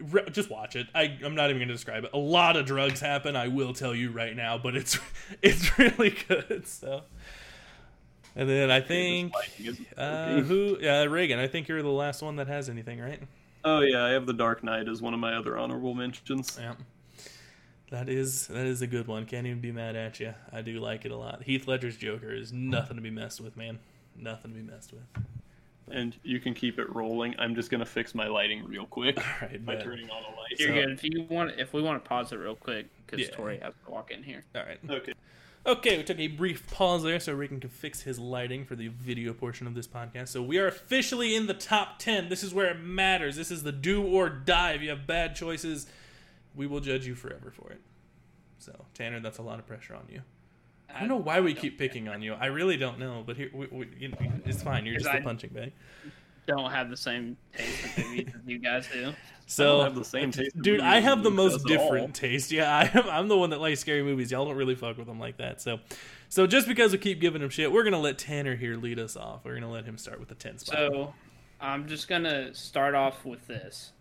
[0.00, 0.86] re- just watch it.
[0.94, 2.10] I, I'm not even going to describe it.
[2.12, 3.36] A lot of drugs happen.
[3.36, 4.98] I will tell you right now, but it's
[5.42, 6.66] it's really good.
[6.66, 7.02] So,
[8.36, 9.32] and then I think
[9.96, 11.38] uh, who uh, Reagan.
[11.38, 13.20] I think you're the last one that has anything, right?
[13.64, 16.58] Oh yeah, I have The Dark Knight as one of my other honorable mentions.
[16.60, 16.74] Yeah.
[17.90, 19.24] That is that is a good one.
[19.24, 20.34] Can't even be mad at you.
[20.52, 21.44] I do like it a lot.
[21.44, 23.78] Heath Ledger's Joker is nothing to be messed with, man.
[24.16, 25.04] Nothing to be messed with.
[25.90, 27.34] And you can keep it rolling.
[27.38, 29.84] I'm just gonna fix my lighting real quick All right, by bet.
[29.84, 30.58] turning on a light.
[30.58, 30.90] You're So- good.
[30.92, 33.34] If you want, if we want to pause it real quick, because Yeah.
[33.34, 34.44] Tori has to walk in here.
[34.54, 34.78] All right.
[34.88, 35.12] Okay.
[35.66, 38.88] Okay, we took a brief pause there so Regan can fix his lighting for the
[38.88, 40.28] video portion of this podcast.
[40.28, 42.28] So we are officially in the top 10.
[42.28, 43.36] This is where it matters.
[43.36, 44.72] This is the do or die.
[44.72, 45.86] If you have bad choices,
[46.54, 47.80] we will judge you forever for it.
[48.58, 50.20] So, Tanner, that's a lot of pressure on you.
[50.94, 52.34] I don't know why we keep picking on you.
[52.34, 54.86] I really don't know, but here, we, we, you know, it's fine.
[54.86, 55.72] You're just Because the I- punching bag.
[56.46, 59.14] Don't have the same taste in movies as you guys do.
[59.46, 61.84] So, have the same taste dude, I have the most does at all.
[61.90, 62.52] different taste.
[62.52, 64.30] Yeah, I am, I'm the one that likes scary movies.
[64.30, 65.62] Y'all don't really fuck with them like that.
[65.62, 65.80] So,
[66.28, 69.16] so just because we keep giving him shit, we're gonna let Tanner here lead us
[69.16, 69.40] off.
[69.46, 70.76] We're gonna let him start with the ten spot.
[70.76, 71.14] So,
[71.62, 73.92] I'm just gonna start off with this.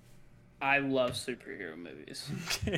[0.64, 2.30] I love superhero movies.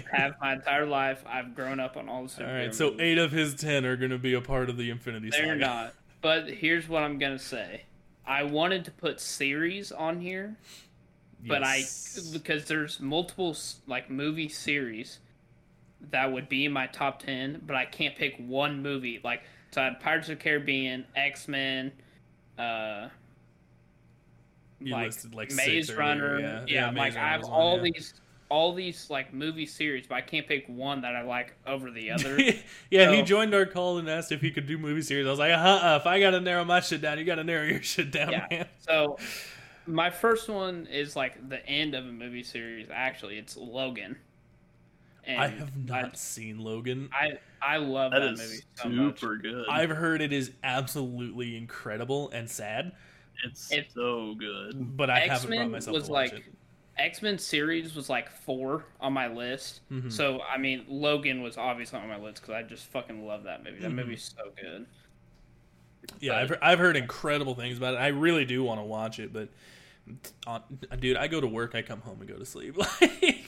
[0.12, 1.24] Have my entire life.
[1.28, 3.02] I've grown up on all the superhero All right, so movies.
[3.02, 5.60] eight of his ten are going to be a part of the Infinity They're Saga.
[5.60, 5.94] not.
[6.22, 7.84] But here's what I'm gonna say.
[8.26, 10.56] I wanted to put series on here,
[11.48, 12.18] but Yes.
[12.34, 15.20] I because there's multiple like movie series
[16.10, 19.20] that would be in my top ten, but I can't pick one movie.
[19.24, 21.92] Like so, I had Pirates of the Caribbean, X Men,
[22.58, 23.10] uh,
[24.82, 26.40] like, listed, like, Maze six earlier, Runner.
[26.40, 26.66] yeah.
[26.68, 27.84] Yeah, Yeah, Maze like I have was one, all yeah.
[27.84, 28.14] these
[28.48, 32.12] all these like movie series, but I can't pick one that I like over the
[32.12, 32.38] other.
[32.92, 35.26] yeah, he joined our call and asked if he could do movie series.
[35.26, 37.44] I was like, uh-uh, if I got to narrow my shit down, you got to
[37.44, 38.46] narrow your shit down, Yeah.
[38.52, 38.68] man.
[38.80, 39.18] So
[39.88, 42.88] my first one is like the end of a movie series.
[42.94, 44.16] Actually, it's Logan.
[45.28, 47.10] And I have not seen Logan.
[47.12, 49.20] I I love That that, is movie so much.
[49.22, 49.66] super good.
[49.68, 52.92] I've heard it is absolutely incredible and sad,
[53.44, 54.96] it's It- so good.
[54.98, 56.54] but I haven't brought X-Men myself was to watch like it.
[56.98, 59.82] X Men series was like four on my list.
[59.92, 60.10] Mhm.
[60.12, 63.64] So I mean, Logan was obviously on my list because I just fucking love that
[63.64, 63.80] movie.
[63.80, 63.96] That Mhm.
[63.96, 64.86] movie's so good.
[66.20, 67.98] Yeah, I've, I've heard incredible things about it.
[67.98, 69.50] I really do want to watch it, but
[70.46, 70.60] uh,
[71.00, 72.78] dude, I go to work, I come home and go to sleep.
[73.02, 73.45] Like,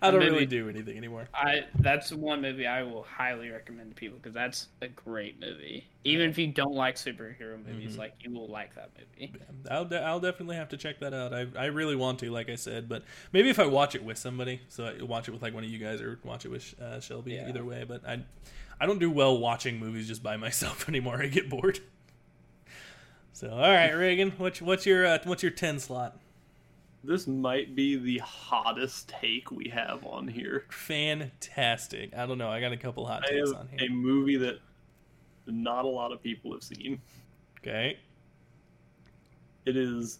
[0.00, 1.28] I don't really do anything anymore.
[1.34, 5.86] I that's one movie I will highly recommend to people because that's a great movie.
[6.04, 7.98] Even if you don't like superhero movies, Mhm.
[7.98, 9.32] like you will like that movie.
[9.70, 11.34] I'll, de- I'll definitely have to check that out.
[11.34, 14.18] I, I really want to, like I said, but maybe if I watch it with
[14.18, 16.74] somebody, so I watch it with like one of you guys or watch it with
[16.80, 17.32] uh, Shelby.
[17.34, 17.48] Yeah.
[17.48, 18.22] Either way, but I
[18.80, 21.20] I don't do well watching movies just by myself anymore.
[21.20, 21.80] I get bored.
[23.32, 26.18] So all right, Reagan, what's what's your uh, what's your ten slot?
[27.04, 30.64] This might be the hottest take we have on here.
[30.70, 32.14] Fantastic.
[32.16, 32.48] I don't know.
[32.50, 34.58] I got a couple hot I takes have on a movie that
[35.46, 37.00] not a lot of people have seen.
[37.60, 37.98] Okay.
[39.64, 40.18] It is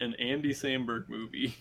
[0.00, 1.54] an Andy Samberg movie.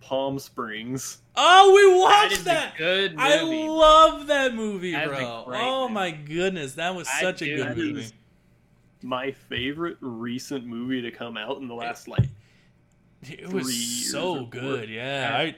[0.00, 1.18] Palm Springs.
[1.36, 2.74] Oh, we watched is that.
[2.74, 3.22] a good movie.
[3.22, 5.54] I love that movie, That is a bro.
[5.54, 5.94] Oh movie.
[5.94, 8.06] my goodness, that was such a do- good That movie.
[9.02, 12.28] Is my favorite recent movie to come out in the last like
[13.22, 14.96] It was three years so good, more.
[14.96, 15.34] yeah.
[15.36, 15.56] I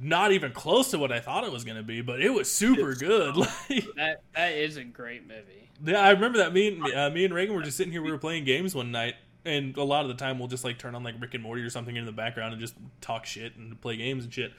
[0.00, 2.92] not even close to what I thought it was gonna be, but it was super
[2.92, 3.36] It's good.
[3.36, 5.68] Like, That that is a great movie.
[5.84, 6.52] yeah, I remember that.
[6.52, 8.02] Me and uh, me and Reagan were just sitting here.
[8.02, 10.78] We were playing games one night, and a lot of the time we'll just like
[10.78, 13.56] turn on like Rick and Morty or something in the background and just talk shit
[13.56, 14.52] and play games and shit.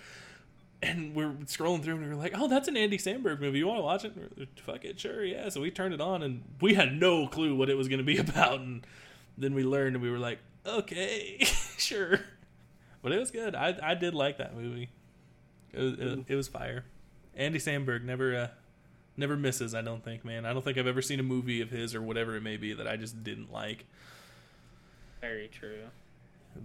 [0.84, 3.58] And we're scrolling through, and we were like, "Oh, that's an Andy Samberg movie.
[3.60, 5.50] You want to watch it?" Like, Fuck it, sure, yeah.
[5.50, 8.04] So we turned it on, and we had no clue what it was going to
[8.04, 8.60] be about.
[8.60, 8.86] And
[9.38, 11.38] then we learned, and we were like, "Okay,
[11.78, 12.20] sure."
[13.02, 13.56] But it was good.
[13.56, 14.90] I I did like that movie.
[15.72, 16.86] It was it, it was fire.
[17.36, 18.48] Andy Samberg never uh,
[19.18, 19.76] never misses.
[19.76, 20.46] I don't think, man.
[20.46, 22.74] I don't think I've ever seen a movie of his or whatever it may be
[22.74, 23.86] that I just didn't like.
[25.22, 25.84] Very true.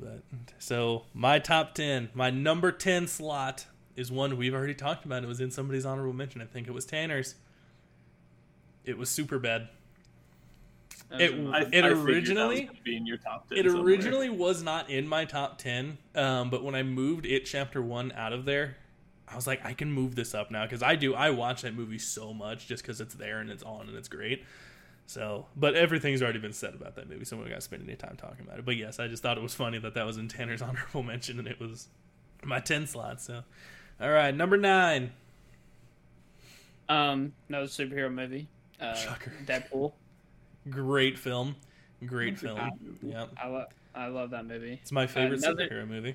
[0.01, 0.23] But
[0.59, 3.67] so my top ten, my number ten slot
[4.01, 5.23] is one we've already talked about.
[5.23, 6.41] It was in somebody's honorable mention.
[6.41, 7.35] I think it was Tanner's.
[8.85, 9.69] It was super bad.
[11.13, 11.33] It- I.
[11.33, 13.59] It I figured that was originally- be in your top ten.
[13.59, 13.85] It somewhere.
[13.85, 18.13] originally was not in my top 10, um, but when I moved it chapter 1
[18.13, 18.77] out of there,
[19.29, 21.15] I was like, I can move this up now because I do.
[21.15, 24.09] I watch that movie so much just because it's there and it's on and it's
[24.09, 24.45] great.
[25.07, 27.97] So, but everything's already been said about that movie, so we got to spend any
[27.97, 28.65] time talking about it.
[28.65, 31.39] But yes, I just thought it was funny that that was in Tanner's honorable mention
[31.41, 31.89] and it was
[32.45, 33.21] my 10 slot.
[33.21, 33.43] So,
[34.01, 35.13] all right, number nine.
[36.89, 38.49] Um, another superhero movie.
[38.81, 39.33] Uh, Shocker.
[39.47, 39.93] Deadpool.
[40.69, 41.55] Great film.
[42.07, 42.59] Great film.
[42.59, 43.15] good movie.
[43.15, 43.27] Yeah.
[43.41, 44.79] I love I love that movie.
[44.83, 46.15] It's my favorite Another- superhero movie.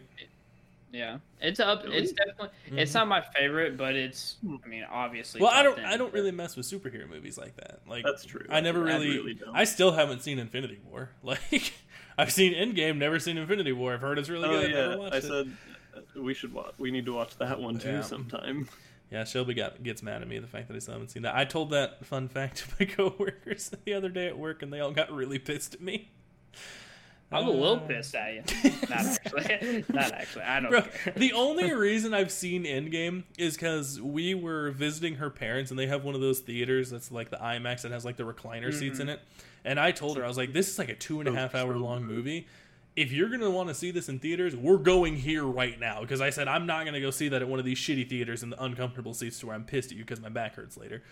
[0.92, 1.84] Yeah, it's up.
[1.84, 1.98] Really?
[1.98, 2.50] It's definitely.
[2.68, 4.38] It's not my favorite, but it's.
[4.64, 5.42] I mean, obviously.
[5.42, 5.76] Well, I don't.
[5.76, 7.82] 10, I don't but- really mess with superhero movies like that.
[7.88, 8.46] Like That's true.
[8.50, 9.10] I never I really.
[9.10, 9.54] really don't.
[9.54, 11.10] I still haven't seen Infinity War.
[11.24, 11.74] Like
[12.18, 13.94] I've seen Endgame, never seen Infinity War.
[13.94, 14.72] I've heard it's really Oh good.
[14.72, 15.24] Never yeah, watched I it.
[15.24, 15.75] said uh,
[16.16, 16.74] we should watch.
[16.78, 18.02] We need to watch that one too Yeah.
[18.02, 18.68] sometime.
[19.12, 21.36] Yeah, Shelby got gets mad at me the fact that I still haven't seen that.
[21.36, 24.80] I told that fun fact to my coworkers the other day at work, and they
[24.80, 26.10] all got really pissed at me.
[27.32, 28.72] I'm a little Uh, pissed at you.
[28.90, 29.84] Not actually.
[29.90, 30.44] Not actually.
[30.44, 31.14] I don't Bro, care.
[31.18, 35.88] the only reason I've seen Endgame is because we were visiting her parents, and they
[35.88, 39.00] have one of those theaters that's like the IMAX that has like the recliner seats
[39.00, 39.20] in it.
[39.66, 41.36] And I told her, I was like, "This is like a two and a So
[41.38, 42.48] half hour long movie.
[42.96, 46.22] If you're gonna want to see this in theaters, we're going here right now." Because
[46.22, 48.50] I said I'm not gonna go see that at one of these shitty theaters in
[48.50, 51.04] the uncomfortable seats to where I'm pissed at you because my back hurts later.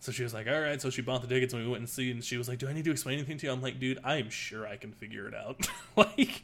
[0.00, 1.88] So she was like, "All right." So she bought the tickets and we went and
[1.88, 2.10] see.
[2.10, 3.98] And she was like, "Do I need to explain anything to you?" I'm like, "Dude,
[4.02, 5.68] I am sure I can figure it out.
[5.96, 6.42] like,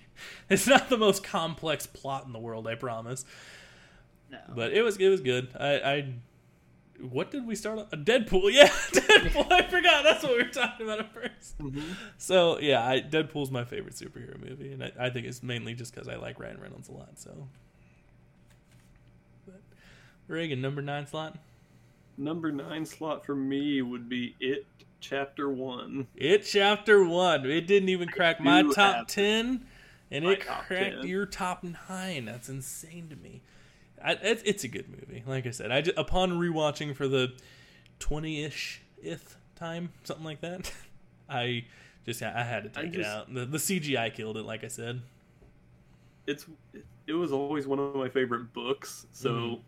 [0.51, 3.25] it's not the most complex plot in the world, I promise."
[4.31, 4.38] No.
[4.55, 5.49] But it was it was good.
[5.59, 6.14] I, I
[7.01, 7.87] what did we start on?
[8.05, 9.51] Deadpool, yeah, Deadpool.
[9.51, 10.05] I forgot.
[10.05, 11.93] That's what we were talking about at 1st mm-hmm.
[12.19, 15.95] So yeah, I, Deadpool's my favorite superhero movie, and I, I think it's mainly just
[15.95, 17.19] because I like Ryan Reynolds a lot.
[17.19, 17.49] So,
[19.47, 19.61] but,
[20.29, 21.37] Reagan, number nine slot.
[22.19, 24.67] Number nine slot for me would be It
[25.01, 26.07] Chapter One.
[26.17, 27.45] It Chapter One.
[27.45, 29.67] It didn't even crack my top ten,
[30.11, 31.07] and my it cracked 10.
[31.07, 32.25] your top nine.
[32.25, 33.43] That's insane to me.
[34.05, 35.23] I, it's, it's a good movie.
[35.27, 37.33] Like I said, I just, upon rewatching for the
[37.99, 39.19] twenty-ish th
[39.57, 40.71] time, something like that,
[41.29, 41.65] I
[42.05, 43.33] just I had to I take it just- out.
[43.35, 44.43] The, the CGI killed it.
[44.45, 45.03] Like I said.
[46.27, 46.45] It's
[47.07, 49.61] it was always one of my favorite books, so Mhm.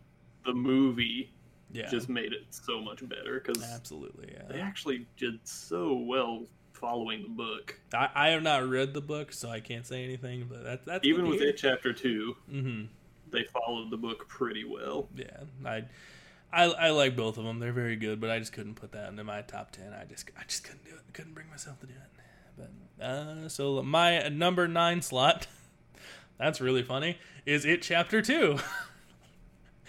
[0.45, 1.31] the movie
[1.71, 4.35] Yeah, just made it so much better because absolutely.
[4.49, 7.79] they actually did so well following the book.
[7.95, 10.47] I, I have not read the book, so I can't say anything.
[10.51, 12.85] But that, that's Even with It Chapter Two, hmm
[13.31, 15.09] they followed the book pretty well.
[15.14, 15.85] Yeah, I,
[16.53, 17.59] I, I like both of them.
[17.59, 19.93] They're very good, but I just couldn't put that into my top ten.
[19.93, 21.12] I just, I just couldn't do it.
[21.12, 22.69] Couldn't bring myself to do it.
[22.99, 25.47] But uh, so my number nine slot.
[26.38, 27.19] That's really funny.
[27.47, 28.59] Is it chapter two?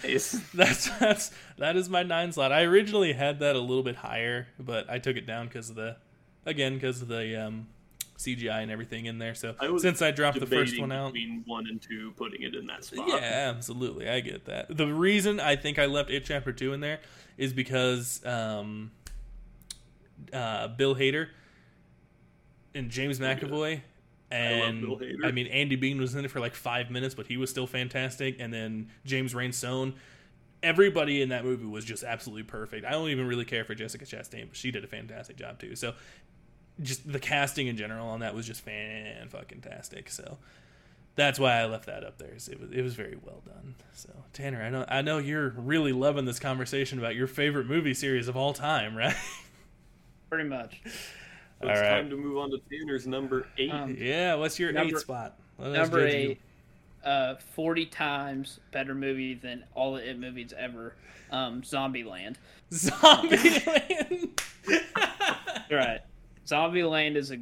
[0.02, 0.42] Nice.
[0.54, 2.54] that's that's that is my nine slot.
[2.54, 5.76] I originally had that a little bit higher, but I took it down because of
[5.76, 5.98] the,
[6.46, 7.68] again because of the um,
[8.20, 9.34] CGI and everything in there.
[9.34, 12.42] So I was since I dropped the first one out, between one and two, putting
[12.42, 13.08] it in that spot.
[13.08, 14.10] yeah, absolutely.
[14.10, 14.76] I get that.
[14.76, 17.00] The reason I think I left it chapter two in there
[17.38, 18.92] is because um,
[20.34, 21.30] uh, Bill Hader
[22.76, 23.82] and James McAvoy.
[24.32, 25.26] And Bill Hader.
[25.26, 27.68] I mean, Andy Bean was in it for like five minutes, but he was still
[27.68, 28.36] fantastic.
[28.40, 29.96] And then James Ransone,
[30.62, 32.86] everybody in that movie was just absolutely perfect.
[32.86, 35.76] I don't even really care for Jessica Chastain, but she did a fantastic job too.
[35.78, 35.94] So,
[36.82, 40.10] just the casting in general on that was just fan fucking tastic.
[40.10, 40.38] So,
[41.16, 42.30] that's why I left that up there.
[42.30, 43.76] It was it was very well done.
[43.94, 47.94] So Tanner, I know I know you're really loving this conversation about your favorite movie
[47.94, 49.16] series of all time, right?
[50.30, 50.82] Pretty much.
[50.86, 51.90] So All it's right.
[51.90, 53.70] time to move on to Tanner's number eight.
[53.74, 54.36] Um, yeah.
[54.36, 55.38] What's your Number- eight spot?
[55.58, 56.42] Let Number judge eight,
[57.04, 60.96] uh, forty times better movie than all the it movies ever.
[61.32, 62.36] Um, Zombieland.
[62.72, 64.40] Zombieland.
[65.72, 66.00] Right.
[66.50, 67.38] Zombieland is a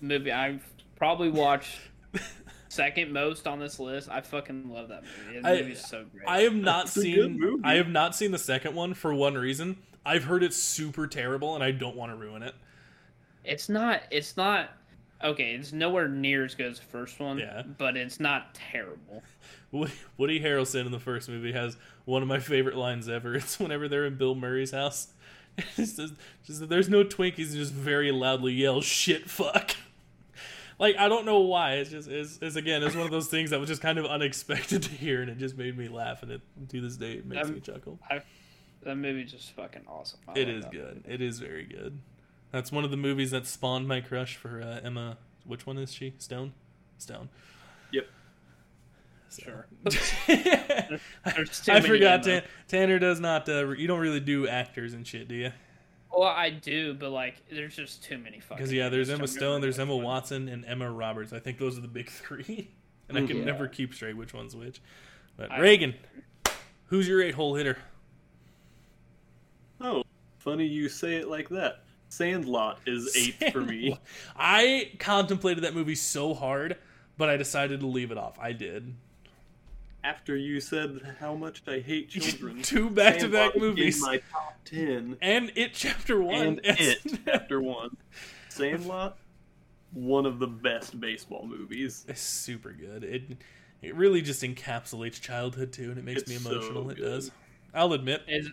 [0.00, 0.64] movie I've
[0.96, 1.78] probably watched
[2.68, 4.08] second most on this list.
[4.10, 5.40] I fucking love that movie.
[5.40, 6.26] The I- movie's so great.
[6.26, 7.60] I have not That's seen.
[7.64, 9.78] I have not seen the second one for one reason.
[10.06, 12.54] I've heard it's super terrible, and I don't want to ruin it.
[13.42, 14.02] It's not.
[14.10, 14.70] It's not.
[15.22, 17.38] Okay, it's nowhere near as good as the first one.
[17.38, 17.62] Yeah.
[17.78, 19.22] But it's not terrible.
[19.72, 23.34] Woody, Woody Harrelson in the first movie has one of my favorite lines ever.
[23.36, 25.08] It's whenever they're in Bill Murray's house.
[25.76, 26.00] Just,
[26.44, 29.76] just there's no Twinkies, just very loudly yell "shit fuck."
[30.76, 31.74] Like I don't know why.
[31.74, 34.06] It's just it's, it's again it's one of those things that was just kind of
[34.06, 36.40] unexpected to hear, and it just made me laugh, and it
[36.70, 38.00] to this day it makes Um, me chuckle.
[38.82, 40.18] That movie's just fucking awesome.
[40.26, 40.96] I It is good.
[40.96, 41.14] movie.
[41.14, 42.00] It is very good.
[42.50, 45.16] That's one of the movies that spawned my crush for uh, Emma.
[45.46, 46.14] Which one is she?
[46.18, 46.54] Stone.
[46.98, 47.28] Stone.
[49.38, 49.46] Yep.
[49.46, 50.18] So- Sure.
[51.24, 52.22] I, There's I forgot.
[52.22, 53.48] Tan- Tanner does not.
[53.48, 55.52] Uh, you don't really do actors and shit, do you?
[56.16, 58.56] Well, I do, but like, there's just too many fucking.
[58.58, 59.96] Because yeah, there's Emma Stone, there's Emma.
[59.96, 61.32] Watson, and Emma Roberts.
[61.32, 62.70] I think those are the big three,
[63.08, 63.44] and I can Yeah.
[63.44, 64.80] never keep straight which one's which.
[65.36, 65.94] But I- Reagan,
[66.86, 67.78] who's your eight hole hitter?
[69.80, 70.04] Oh,
[70.38, 71.80] funny you say it like that.
[72.08, 73.98] Sandlot is eight for me.
[74.36, 76.76] I contemplated that movie so hard,
[77.18, 78.38] but I decided to leave it off.
[78.38, 78.94] I did.
[80.04, 83.96] After you said how much I hate children, Two back-to-back movies.
[83.96, 86.34] in my top ten, And it chapter one.
[86.46, 86.78] and Yes.
[87.04, 87.96] it chapter one.
[88.50, 89.16] Sandlot,
[89.92, 92.04] one of the best baseball movies.
[92.06, 93.02] It's super good.
[93.02, 93.22] It
[93.82, 96.90] it really just encapsulates childhood too, and it makes It's me so emotional.
[96.90, 97.30] it does.
[97.74, 98.50] I'll admit, Is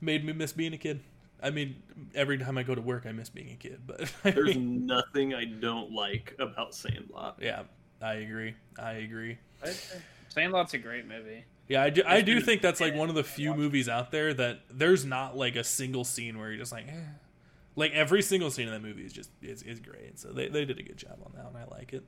[0.00, 1.00] made me miss being a kid.
[1.42, 1.82] I mean,
[2.14, 3.80] every time I go to work, I miss being a kid.
[3.86, 7.38] But I There's mean, nothing I don't like about Sandlot.
[7.40, 7.64] yeah,
[8.00, 8.54] I agree.
[8.78, 9.38] I agree.
[10.32, 11.44] Sandlot's a great movie.
[11.68, 14.34] Yeah, I do, I do think that's like one of the few movies out there
[14.34, 16.94] that there's not like a single scene where you're just like, eh.
[17.76, 20.18] like every single scene in that movie is just is, is great.
[20.18, 22.04] So they, they did a good job on that, and I like it.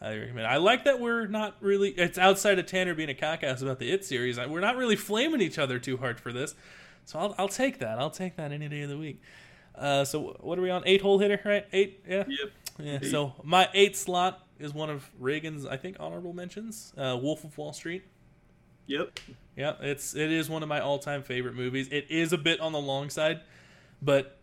[0.00, 0.46] I recommend.
[0.46, 1.90] I like that we're not really.
[1.90, 4.38] It's outside of Tanner being a cockass about the It series.
[4.38, 6.54] We're not really flaming each other too hard for this,
[7.04, 7.98] so I'll I'll take that.
[7.98, 9.20] I'll take that any day of the week.
[9.74, 10.82] Uh, so what are we on?
[10.86, 11.66] Eight hole hitter, right?
[11.72, 12.24] Eight, yeah.
[12.26, 12.50] Yep.
[12.78, 12.98] Yeah.
[13.02, 13.10] Eight.
[13.10, 16.92] So my eight slot is one of Reagan's, I think, honorable mentions.
[16.96, 18.04] Uh, Wolf of Wall Street.
[18.86, 19.20] Yep.
[19.56, 21.88] Yeah, it's it is one of my all time favorite movies.
[21.90, 23.40] It is a bit on the long side,
[24.02, 24.38] but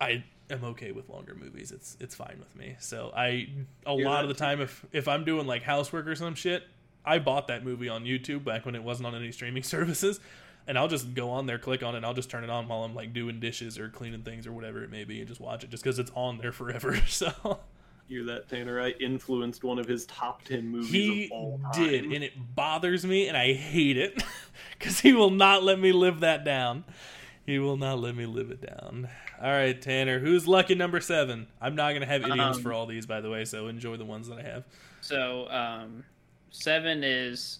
[0.00, 1.72] I am okay with longer movies.
[1.72, 2.76] It's it's fine with me.
[2.78, 3.48] So I
[3.84, 6.62] a You're lot of the time if if I'm doing like housework or some shit,
[7.04, 10.20] I bought that movie on YouTube back when it wasn't on any streaming services.
[10.68, 12.68] and I'll just go on there, click on it, and I'll just turn it on
[12.68, 15.40] while I'm like doing dishes or cleaning things or whatever it may be, and just
[15.40, 16.96] watch it just because it's on there forever.
[17.08, 17.60] So
[18.08, 18.80] Hear that, Tanner?
[18.80, 21.82] I influenced one of his top ten movies he of all time.
[21.84, 24.22] did, and it bothers me, and I hate it
[24.78, 26.84] because he will not let me live that down.
[27.44, 29.08] He will not let me live it down.
[29.40, 31.46] All right, Tanner, who's lucky number seven?
[31.60, 34.04] I'm not gonna have idioms Um, for all these, by the way, so enjoy the
[34.04, 34.64] ones that I have.
[35.00, 36.04] So um,
[36.50, 37.58] seven is,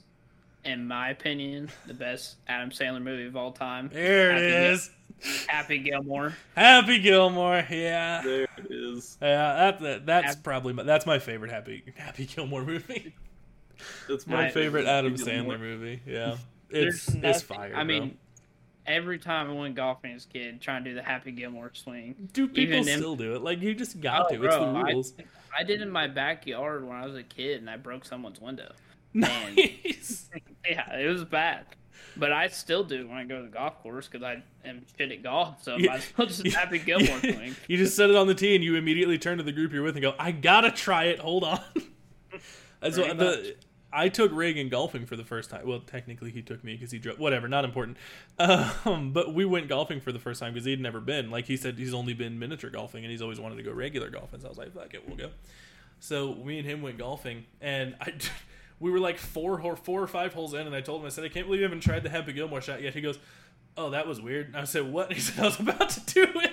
[0.66, 3.90] in my opinion, the best Adam Sandler movie of all time.
[3.92, 6.34] There it Happy Gil- Happy Gilmore.
[6.54, 7.64] Happy Gilmore.
[7.70, 8.22] Yeah.
[8.22, 9.16] There it is.
[9.22, 13.14] Yeah, that, that that's Happy- probably my, that's my favorite Happy Happy Gilmore movie.
[14.08, 16.00] That's My I- favorite Adam Happy Sandler movie.
[16.06, 16.36] Yeah,
[16.70, 17.72] There's it's it's fire.
[17.74, 17.84] I bro.
[17.84, 18.18] mean,
[18.86, 22.28] every time I went golfing as a kid, trying to do the Happy Gilmore swing.
[22.32, 23.42] Do people even in- still do it.
[23.42, 24.44] Like you just got Oh, to.
[24.44, 25.12] It's the bro, I- rules.
[25.58, 28.40] I did it in my backyard when I was a kid, and I broke someone's
[28.40, 28.72] window.
[29.14, 30.28] nice.
[30.68, 31.66] Yeah, it was bad.
[32.18, 35.12] But I still do when I go to the golf course because I am shit
[35.12, 35.62] at golf.
[35.62, 36.00] So Yeah.
[36.16, 37.54] well just Happy Gilmore swing.
[37.68, 39.82] you just set it on the tee and you immediately turn to the group you're
[39.82, 41.18] with and go, "I gotta try it.
[41.18, 41.60] Hold on."
[42.80, 43.56] That's what the.
[43.92, 45.66] I took Reagan golfing for the first time.
[45.66, 47.18] Well, technically he took me because he drove.
[47.18, 47.96] Whatever, not important.
[48.38, 51.30] Um, but we went golfing for the first time because he'd never been.
[51.30, 54.10] Like he said, he's only been miniature golfing and he's always wanted to go regular
[54.10, 54.40] golfing.
[54.40, 55.30] So I was like, "Fuck it, we'll go."
[56.00, 58.12] So me and him went golfing, and I,
[58.80, 61.10] we were like four or four or five holes in, and I told him, I
[61.10, 62.94] said, I can't believe you haven't tried the Happy Gilmore shot yet.
[62.94, 63.18] He goes,
[63.76, 64.48] Oh, that was weird.
[64.48, 65.08] And I said, What?
[65.08, 66.52] And he said, I was about to do it.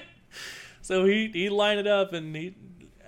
[0.81, 2.55] So he he lined it up, and he,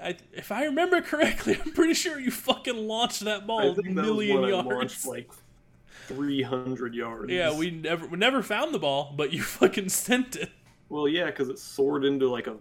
[0.02, 3.96] I, if I remember correctly, I'm pretty sure you fucking launched that ball a think
[3.96, 5.06] that was million yards.
[5.06, 5.30] like
[6.08, 7.32] three hundred yards.
[7.32, 10.52] yeah, we never we never found the ball, but you fucking sent it.
[10.88, 12.56] Well, yeah, because it soared into like a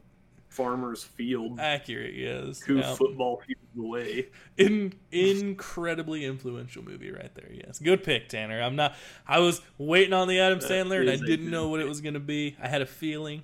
[0.54, 2.60] farmer's field, Accurate, yes.
[2.64, 2.94] two Yeah.
[2.94, 4.28] football fields away.
[4.56, 7.50] In, incredibly influential movie right there.
[7.52, 8.62] Yes, good pick, Tanner.
[8.62, 8.94] I'm not.
[9.26, 12.00] I was waiting on the Adam That Sandler, and I didn't know what it was
[12.00, 12.56] going to be.
[12.62, 13.42] I had a feeling,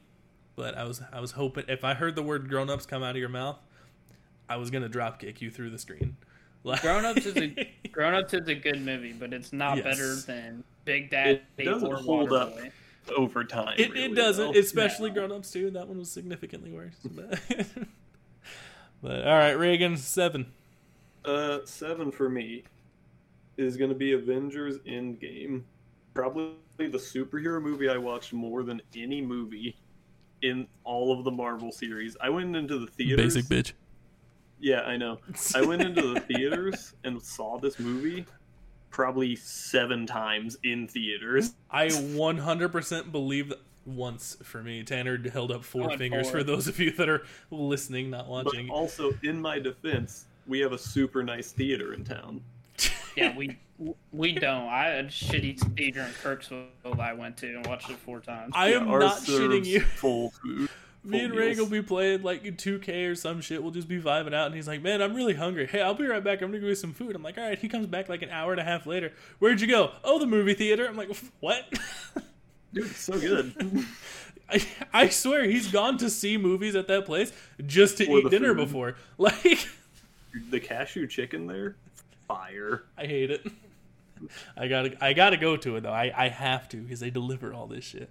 [0.57, 3.11] but I was I was hoping if I heard the word "grown ups" come out
[3.11, 3.59] of your mouth,
[4.49, 6.17] I was going to drop kick you through the screen.
[6.63, 9.85] Like- Grown Ups is a Grown Ups is a good movie, but it's not Yes.
[9.85, 12.55] better than Big Daddy It doesn't or hold up.
[13.07, 13.13] Waterboy.
[13.17, 14.59] Over time, It, really, it doesn't, though.
[14.59, 15.15] especially No.
[15.15, 15.71] grown ups too.
[15.71, 16.95] That one was significantly worse.
[17.05, 17.39] But,
[19.03, 20.53] but all right, Reagan seven.
[21.25, 22.65] Uh, seven for me
[23.57, 25.63] is going to be Avengers Endgame.
[26.15, 29.77] Probably the superhero movie I watched more than any movie
[30.43, 32.17] in all of the Marvel series.
[32.21, 33.35] I went into the theaters.
[33.35, 33.73] Basic bitch.
[34.59, 35.19] Yeah, I know.
[35.55, 38.25] I went into the theaters and saw this movie
[38.91, 41.55] probably seven times in theaters.
[41.71, 44.83] I 100% believe that once for me.
[44.83, 48.45] Tanner held up four Going fingers for those of you that are listening, not But
[48.47, 48.71] watching.
[48.71, 52.43] also, in my defense, we have a super nice theater in town.
[53.17, 53.59] Yeah, we
[54.13, 54.69] we don't.
[54.69, 58.53] I had a shitty theater in Kirksville I went to and watched it four times.
[58.55, 59.81] I am Yeah, ours not shitting you.
[59.81, 60.69] Full food.
[61.03, 63.63] Me and Reagan will be playing like 2K or some shit.
[63.63, 65.67] We'll just be vibing out, and he's like, "Man, I'm really hungry.
[65.67, 66.43] Hey, I'll be right back.
[66.43, 68.29] I'm gonna go get some food." I'm like, "All right." He comes back like an
[68.29, 69.13] hour and a half later.
[69.39, 69.93] Where'd you go?
[70.05, 70.87] Oh, the movie theater.
[70.87, 71.09] I'm like,
[71.41, 71.65] "What?"
[72.75, 73.55] Dude, it's so good.
[74.51, 77.33] I, I swear he's gone to see movies at that place
[77.67, 78.67] just to For eat dinner food.
[78.67, 78.97] before.
[79.17, 79.69] Like,
[80.51, 81.77] the cashew chicken there,
[82.29, 82.85] fire.
[82.99, 83.47] I hate it.
[84.57, 85.93] I gotta, I gotta go to it though.
[85.93, 88.11] I, I have to because they deliver all this shit.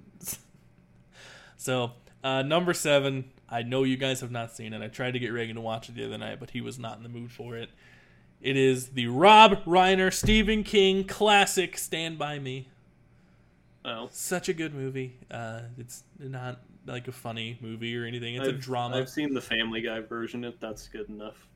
[1.58, 1.92] So,
[2.24, 3.32] uh, number seven.
[3.50, 4.82] I know you guys have not seen it.
[4.82, 6.98] I tried to get Reagan to watch it the other night, but he was not
[6.98, 7.70] in the mood for it.
[8.42, 12.70] It is the Rob Reiner, Stephen King classic "Stand by Me."
[13.84, 15.18] Oh, Such a good movie.
[15.32, 18.36] Uh, it's not like a funny movie or anything.
[18.36, 18.98] It's a I've- drama.
[18.98, 20.44] I've seen the Family Guy version.
[20.44, 21.48] If that's good enough.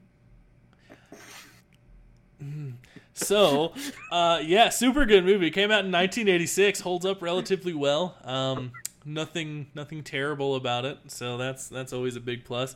[3.13, 3.73] So,
[4.12, 5.49] uh, yeah, super good movie.
[5.52, 6.82] Came out in 1986.
[6.82, 8.17] Holds up relatively well.
[8.26, 8.71] Um,
[9.06, 10.98] nothing, nothing terrible about it.
[11.08, 12.76] So that's that's always a big plus.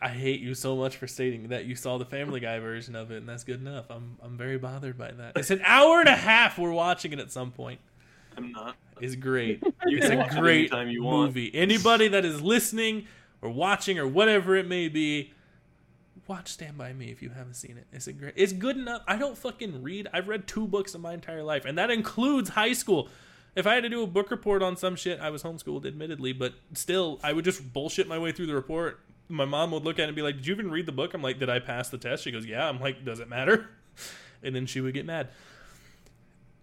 [0.00, 3.12] I hate you so much for stating that you saw the Family Guy version of
[3.12, 3.86] it, and that's good enough.
[3.90, 5.36] I'm I'm very bothered by that.
[5.36, 6.58] It's an hour and a half.
[6.58, 7.78] We're watching it at some point.
[8.36, 8.76] I'm not.
[9.00, 9.62] It's great.
[9.86, 11.26] You It's a watch it great anytime you want.
[11.28, 11.54] movie.
[11.54, 13.06] Anybody that is listening
[13.42, 15.32] or watching or whatever it may be,
[16.28, 17.86] watch Stand by Me if you haven't seen it.
[17.92, 18.34] It's a great.
[18.36, 19.02] It's good enough.
[19.06, 20.08] I don't fucking read.
[20.12, 23.08] I've read two books in my entire life, and that includes high school.
[23.54, 26.32] If I had to do a book report on some shit, I was homeschooled, admittedly,
[26.32, 29.00] but still, I would just bullshit my way through the report.
[29.28, 31.14] My mom would look at it and be like, "Did you even read the book?"
[31.14, 33.70] I'm like, "Did I pass the test?" She goes, "Yeah." I'm like, "Does it matter?"
[34.44, 35.28] And then she would get mad.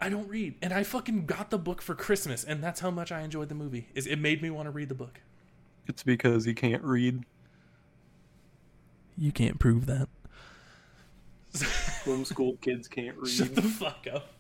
[0.02, 3.10] I don't read, and I fucking got the book for Christmas, and that's how much
[3.10, 3.88] I enjoyed the movie.
[3.96, 5.22] Is it made me want to read the book?
[5.88, 7.24] It's because he can't read.
[9.18, 10.10] You can't prove that.
[11.54, 13.32] Homeschooled kids can't read.
[13.32, 14.34] Shut the fuck up.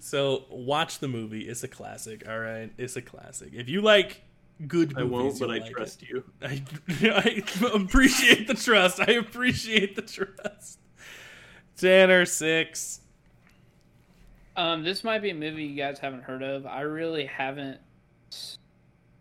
[0.00, 1.42] So watch the movie.
[1.42, 2.28] It's a classic.
[2.28, 3.50] All right, it's a classic.
[3.52, 4.22] If you like
[4.66, 6.24] good I movies, won't, but you'll I like trust you.
[6.42, 6.62] I,
[7.02, 7.42] I
[7.74, 9.00] appreciate the trust.
[9.00, 10.78] I appreciate the trust.
[11.76, 13.00] Tanner six.
[14.56, 16.66] Um, this might be a movie you guys haven't heard of.
[16.66, 17.78] I really haven't.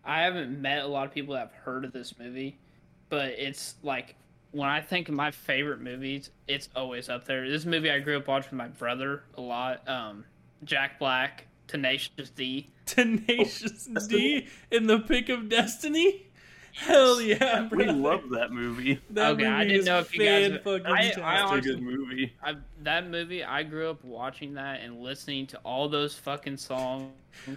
[0.04, 2.58] I haven't met a lot of people that have heard of this movie,
[3.10, 4.16] but it's like
[4.52, 7.48] when I think of my favorite movies, it's always up there.
[7.50, 9.88] This movie I grew up watching with my brother a lot.
[9.88, 10.26] Um,
[10.64, 12.70] Jack Black, Tenacious D.
[12.86, 16.26] Tenacious oh, D in the pick of destiny.
[16.72, 17.94] Hell yeah, We brother.
[17.94, 19.00] love that movie.
[19.10, 20.88] that Okay, I movie didn't is know if you guys- fan-fucking-tastic.
[20.92, 21.22] I- I It's a
[21.54, 22.34] honestly- good movie.
[22.44, 27.12] I, that movie, I grew up watching that and listening to all those fucking songs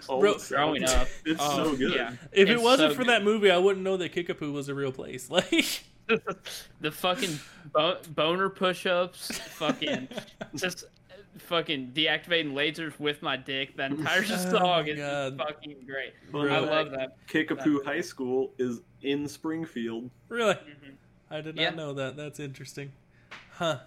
[0.07, 1.07] All Bro- growing up.
[1.25, 1.93] It's Oh, so good.
[1.93, 2.13] yeah.
[2.31, 3.09] if it wasn't so for good.
[3.09, 5.29] that movie, I wouldn't know that Kickapoo was a real place.
[5.29, 5.83] Like,
[6.81, 7.39] the fucking
[7.71, 10.09] bo- boner push-ups, fucking
[10.55, 10.83] just
[11.37, 13.75] fucking deactivating lasers with my dick.
[13.77, 16.13] That entire Oh song my is just fucking great.
[16.31, 17.17] Fun I love that.
[17.27, 20.09] Kickapoo High School is in Springfield.
[20.29, 20.93] really, Mhm.
[21.31, 21.69] I did Yeah.
[21.69, 22.15] not know that.
[22.15, 22.91] That's interesting,
[23.53, 23.79] huh?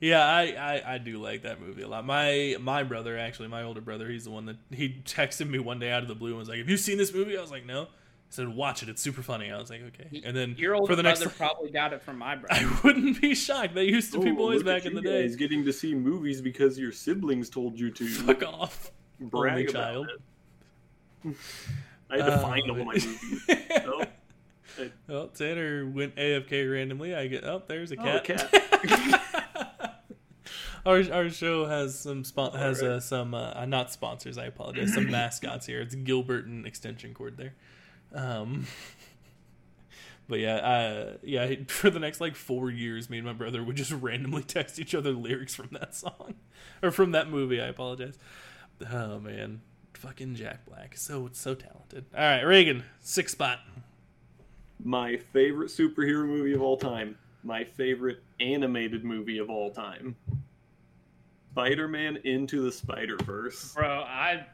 [0.00, 2.06] Yeah, I, I, I do like that movie a lot.
[2.06, 5.80] My my brother, actually, my older brother, he's the one that he texted me one
[5.80, 7.50] day out of the blue and was like, "Have you seen this movie?" I was
[7.50, 7.88] like, "No."
[8.28, 8.88] He said, "Watch it.
[8.88, 11.34] It's super funny." I was like, "Okay." And then Your older for the next, brother
[11.38, 12.60] probably got it from my brother.
[12.60, 13.74] I wouldn't be shocked.
[13.74, 15.22] They used to be Oh, boys back in the day.
[15.22, 18.06] guys getting to see movies because your siblings told you to.
[18.06, 18.90] Fuck off.
[19.20, 20.08] Brag only about child.
[21.24, 21.36] it.
[22.10, 22.86] I had to Oh, find all my man.
[22.94, 23.18] movies.
[23.86, 24.04] Oh,
[25.08, 27.12] Oh, Tanner went AFK randomly.
[27.14, 29.22] I get oh, there's a Oh, cat.
[30.86, 34.38] our our show has some spon- has uh, some uh, not sponsors.
[34.38, 34.94] I apologize.
[34.94, 35.80] Some mascots here.
[35.80, 37.54] It's Gilbert and extension cord there.
[38.14, 38.66] Um,
[40.28, 41.54] but yeah, uh, yeah.
[41.68, 44.94] For the next like four years, me and my brother would just randomly text each
[44.94, 46.34] other lyrics from that song
[46.82, 47.60] or from that movie.
[47.60, 48.18] I apologize.
[48.92, 49.60] Oh man,
[49.94, 52.04] fucking Jack Black, so so talented.
[52.16, 53.60] All right, Reagan, six spot.
[54.82, 57.16] my favorite superhero movie of all time.
[57.42, 60.16] My favorite animated movie of all time.
[61.52, 63.74] Spider-Man Into the Spider-Verse.
[63.74, 64.46] Bro, I.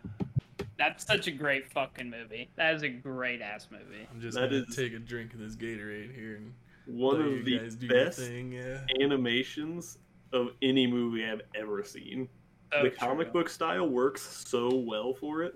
[0.76, 2.50] That's such a great fucking movie.
[2.56, 4.06] That is a great ass movie.
[4.10, 6.52] I'm just That gonna is- take a drink of this Gatorade here and
[6.86, 8.52] One of you the guys do your best thing.
[8.52, 8.84] Yeah.
[9.00, 9.98] animations
[10.32, 12.28] of any movie I've ever seen.
[12.72, 13.40] So the comic true.
[13.42, 15.54] book style works so well for it.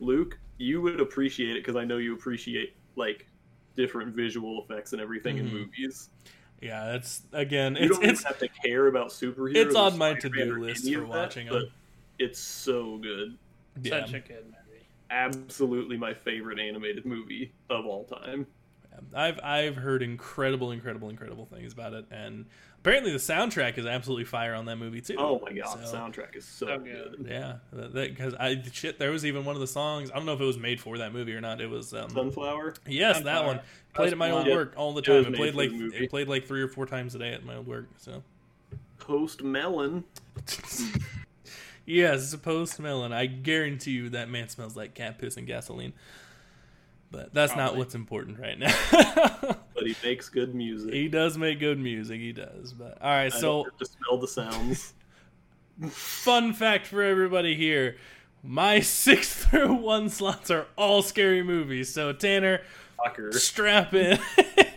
[0.00, 3.26] Luke, you would appreciate it because I know you appreciate like
[3.74, 5.52] different visual effects and everything in Mhm.
[5.52, 6.10] movies.
[6.60, 7.76] Yeah, that's again.
[7.76, 9.56] You It's don't it's have to care about superheroes.
[9.56, 11.54] it's on my to-do list for of that, watching 'em.
[11.54, 11.64] but
[12.18, 13.38] It's so good.
[13.82, 14.00] yeah.
[14.04, 14.56] Such a good movie.
[15.10, 18.46] Absolutely my favorite animated movie of all time.
[19.14, 22.46] I've I've heard incredible, incredible, incredible things about it, and
[22.80, 25.14] apparently the soundtrack is absolutely fire on that movie too.
[25.18, 27.14] Oh my god, So- soundtrack is so, So good.
[27.18, 27.26] good.
[27.30, 27.56] Yeah,
[27.94, 28.98] because I shit.
[28.98, 30.10] There was even one of the songs.
[30.10, 31.60] I don't know if it was made for that movie or not.
[31.60, 32.74] It was um, Sunflower.
[32.88, 33.60] yes, that one.
[33.94, 34.56] Played That's at my old one.
[34.56, 35.26] work all the time.
[35.26, 37.54] It made played like it played like three or four times a day at my
[37.56, 37.86] old work.
[37.98, 38.22] So
[38.98, 40.02] Post Malone.
[41.88, 42.80] yes, it's a post.
[42.80, 45.92] I guarantee you that man smells like cat piss and gasoline.
[47.10, 48.74] But that's not what's important right now.
[49.78, 50.92] But he makes good music.
[50.92, 52.18] he does make good music.
[52.18, 52.72] He does.
[52.72, 54.92] But all right, I so to smell the sounds.
[55.88, 57.96] fun fact for everybody here:
[58.42, 61.94] my six through one slots are all scary movies.
[61.94, 62.62] So Tanner,
[62.98, 63.32] Fucker.
[63.32, 64.18] strap in.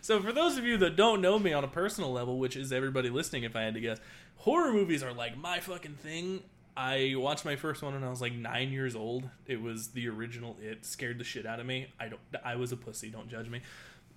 [0.00, 2.72] so for those of you that don't know me on a personal level, which is
[2.72, 3.98] everybody listening, if I had to guess,
[4.36, 6.42] horror movies are like my fucking thing.
[6.76, 9.28] I watched my first one when I was like nine years old.
[9.46, 10.56] It was the original.
[10.62, 11.88] It scared the shit out of me.
[11.98, 12.20] I don't.
[12.44, 13.10] I was a pussy.
[13.10, 13.60] Don't judge me.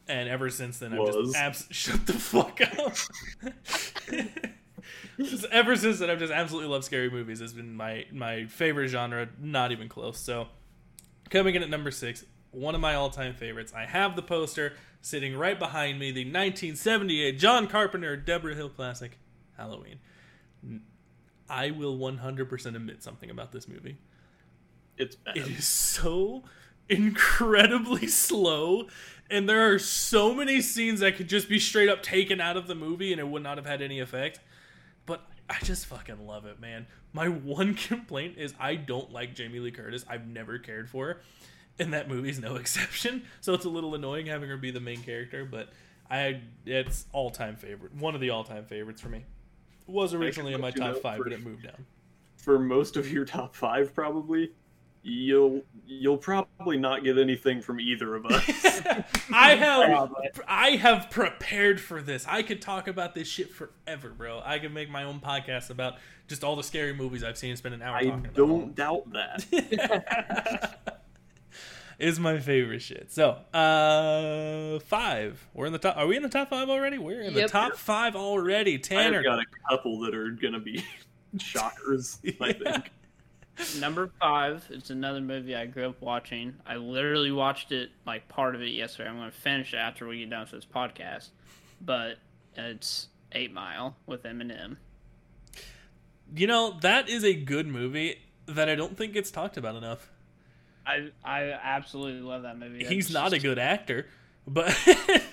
[0.07, 2.93] And ever since then, I've just abs- shut the fuck up.
[5.17, 7.41] just ever since then, I've just absolutely loved scary movies.
[7.41, 9.27] It's been my my favorite genre.
[9.41, 10.19] Not even close.
[10.19, 10.47] So
[11.33, 13.73] Coming in at number six, one of my all time favorites.
[13.75, 14.73] I have the poster
[15.03, 19.19] sitting right behind me, the 1978 John Carpenter Debra Hill classic,
[19.57, 19.99] Halloween.
[21.49, 23.97] I will 100% admit something about this movie.
[24.97, 25.37] It's bad.
[25.37, 26.43] It is so
[26.87, 28.87] incredibly slow,
[29.29, 32.67] and there are so many scenes that could just be straight up taken out of
[32.67, 34.39] the movie and it would not have had any effect.
[35.05, 36.87] But I just fucking love it, man.
[37.11, 40.05] My one complaint is I don't like Jamie Lee Curtis.
[40.07, 41.21] I've never cared for her,
[41.79, 43.23] and that movie's no exception.
[43.41, 45.69] So it's a little annoying having her be the main character, but
[46.09, 49.19] I it's all time favorite, one of the all time favorites for me.
[49.87, 51.85] It Was originally in my top five, for- but it moved down.
[52.37, 54.51] For most of your top five, probably,
[55.01, 58.81] you'll you'll probably not get anything from either of us.
[59.33, 60.13] I have
[60.47, 62.25] I have prepared for this.
[62.27, 64.41] I could talk about this shit forever, bro.
[64.43, 65.95] I could make my own podcast about
[66.27, 68.35] just all the scary movies I've seen and spend an hour I talking about.
[68.35, 71.01] don't doubt that.
[71.99, 73.11] Is my favorite shit.
[73.11, 75.45] So, uh, five.
[75.53, 75.97] We're in the top.
[75.97, 76.97] Are we in the top five already?
[76.97, 78.77] We're in the top five already.
[78.79, 80.83] Tanner, I've got a couple that are gonna be
[81.39, 82.19] shockers.
[82.41, 82.91] I think.
[83.79, 86.55] Number five is another movie I grew up watching.
[86.65, 89.07] I literally watched it like part of it yesterday.
[89.09, 91.29] I'm going to finish it after we get done with this podcast.
[91.79, 92.17] But
[92.55, 94.77] it's Eight Mile with Eminem.
[96.35, 100.09] you know that is a good movie that I don't think gets talked about enough.
[100.85, 102.83] I I absolutely love that movie.
[102.85, 104.07] He's not a good actor,
[104.47, 104.75] but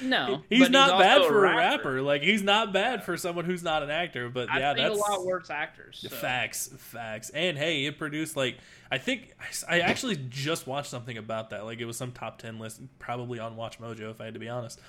[0.00, 0.42] no.
[0.50, 2.02] he's not also bad for a rapper.
[2.02, 4.28] Like he's not bad for someone who's not an actor.
[4.28, 5.98] But I've yeah, that's a lot worse actors.
[6.08, 8.58] so- Facts, facts, and hey, it produced like
[8.90, 9.34] I think
[9.68, 11.64] I actually just watched something about that.
[11.64, 14.40] Like it was some top ten list, probably on Watch Mojo, if I had to
[14.40, 14.80] be honest.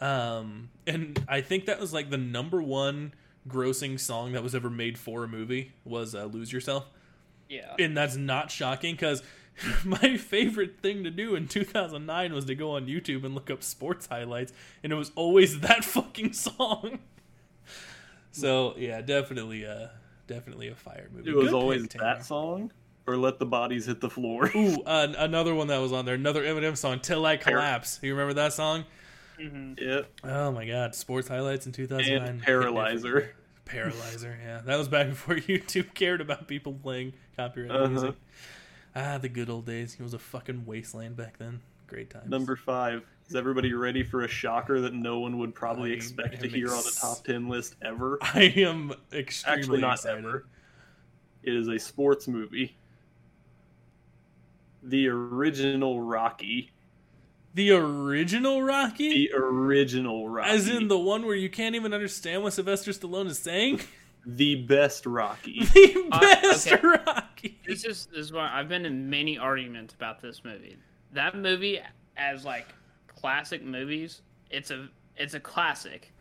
[0.00, 3.14] Um, and I think that was like the number one
[3.48, 6.84] grossing song that was ever made for a movie was uh, "Lose Yourself,"
[7.48, 7.74] Yeah.
[7.78, 9.22] and that's not shocking because.
[9.84, 13.62] My favorite thing to do in 2009 was to go on YouTube and look up
[13.62, 14.52] sports highlights,
[14.82, 16.98] and it was always that fucking song.
[18.32, 19.88] So yeah, definitely, uh,
[20.26, 21.30] definitely a fire movie.
[21.30, 22.70] It was Good always pick, that song,
[23.06, 24.50] or let the bodies hit the floor.
[24.54, 28.12] Ooh, uh, another one that was on there, another Eminem song, "Till I Collapse." You
[28.12, 28.84] remember that song?
[29.40, 30.94] hmm yeah, Oh my God!
[30.94, 32.28] Sports highlights in 2009.
[32.28, 33.34] and Paralyzer.
[33.64, 34.38] Paralyzer.
[34.44, 37.88] Yeah, that was back before YouTube cared about people playing copyrighted Uh-huh.
[37.88, 38.14] music.
[38.98, 39.94] Ah, the good old days.
[39.98, 41.60] It was a fucking wasteland back then.
[41.86, 42.28] Great times.
[42.30, 43.04] Number five.
[43.28, 46.68] Is everybody ready for a shocker that no one would probably I expect to hear
[46.70, 48.18] on ex- a top ten list ever?
[48.22, 50.18] I am extremely Actually, not excited.
[50.24, 50.46] ever.
[51.42, 52.76] It is a sports movie.
[54.82, 56.72] The original Rocky.
[57.54, 60.50] The original Rocky, The original Rocky.
[60.50, 63.80] as in the one where you can't even understand what Sylvester Stallone is saying.
[64.26, 65.64] the best Rocky.
[65.74, 66.86] the Uh, best okay.
[66.86, 67.58] Rocky.
[67.66, 70.76] This is this is why I've been in many arguments about this movie.
[71.12, 71.80] That movie,
[72.16, 72.66] as like
[73.08, 76.12] classic movies, it's a it's a classic,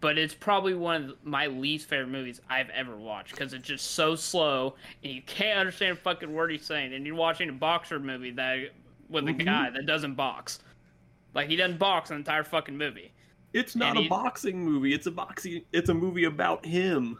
[0.00, 3.92] but it's probably one of my least favorite movies I've ever watched because it's just
[3.92, 6.94] so slow and you can't understand a fucking word he's saying.
[6.94, 8.70] And you're watching a boxer movie that
[9.08, 9.40] with Mhm.
[9.40, 10.60] a guy that doesn't box,
[11.34, 13.12] like he doesn't box the entire fucking movie.
[13.52, 14.94] It's not And a he- boxing movie.
[14.94, 15.62] It's a boxing.
[15.72, 17.18] It's a movie about him.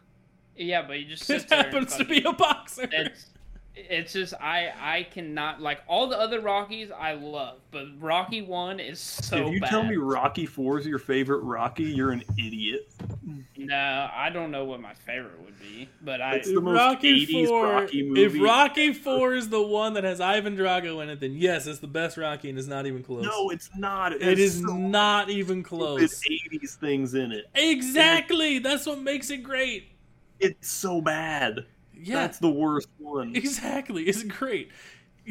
[0.56, 2.88] Yeah, but he just It sits there and happens to be a boxer.
[2.92, 3.26] it's
[3.76, 8.78] it's just I I cannot like all the other Rockies I love, but Rocky One
[8.78, 9.70] is so if you bad.
[9.70, 12.88] tell me Rocky Four is your favorite Rocky, you're an idiot.
[13.56, 17.26] no, I don't know what my favorite would be, but I It's the most Rocky
[17.26, 17.66] 80s Four.
[17.66, 21.18] Rocky movie if movie Rocky Four is the one that has Ivan Drago in it,
[21.18, 23.24] then yes, it's the best Rocky, and it's not even close.
[23.24, 24.12] No, it's not.
[24.12, 26.22] It's it has is so not even stupid close.
[26.24, 27.46] 80s things in it.
[27.56, 28.60] Exactly.
[28.60, 29.88] That's what makes it great.
[30.40, 31.66] It's so bad.
[31.96, 33.34] Yeah, That's the worst one.
[33.36, 34.02] exactly.
[34.04, 34.70] It's great.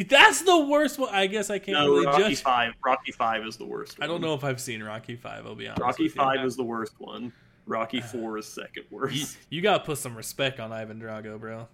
[0.10, 1.14] That's the worst one.
[1.14, 2.42] I guess I can't No, really Rocky judge.
[2.42, 2.74] Five.
[2.84, 4.00] Rocky Five is the worst.
[4.00, 4.04] One.
[4.10, 5.46] I don't know if I've seen Rocky Five.
[5.46, 5.82] I'll be honest.
[5.82, 6.22] Rocky with you.
[6.22, 7.32] Five is the worst one.
[7.66, 9.38] Rocky Four is second worst.
[9.50, 11.68] you gotta put some respect on Ivan Drago, bro.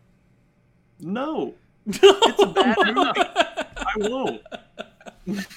[1.00, 1.54] No,
[1.88, 3.22] it's a bad movie.
[3.78, 4.42] I won't.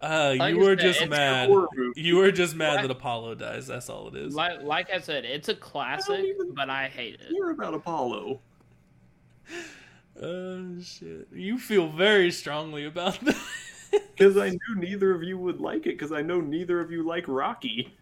[0.00, 1.50] Uh, you I were said, just mad.
[1.96, 2.82] You were just mad What?
[2.82, 3.66] that Apollo dies.
[3.66, 4.34] That's all it is.
[4.34, 7.26] like like I said, it's a classic, even- but I hate it.
[7.30, 8.40] Hear about Apollo?
[10.20, 11.28] Oh shit!
[11.32, 13.36] You feel very strongly about that.
[13.90, 15.96] Because I knew neither of you would like it.
[15.98, 17.94] Because I know neither of you like Rocky.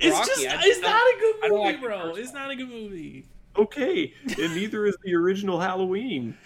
[0.00, 2.14] It's Rocky, just, I just it's don't- a good movie, like bro.
[2.14, 3.26] It's not a good movie.
[3.56, 6.36] Okay, and neither is the original Halloween.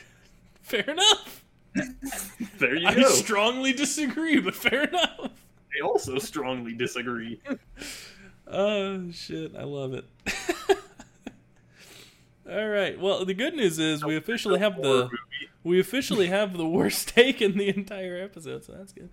[0.62, 1.41] Fair enough.
[2.58, 3.00] There you I go.
[3.02, 5.18] I strongly disagree, but fair enough.
[5.20, 7.40] I also strongly disagree.
[8.44, 9.54] Oh shit!
[9.56, 10.04] I love it.
[12.50, 13.00] All right.
[13.00, 15.08] Well, the good news is we officially have the
[15.64, 19.08] we officially have the worst take in the entire episode, so that's good.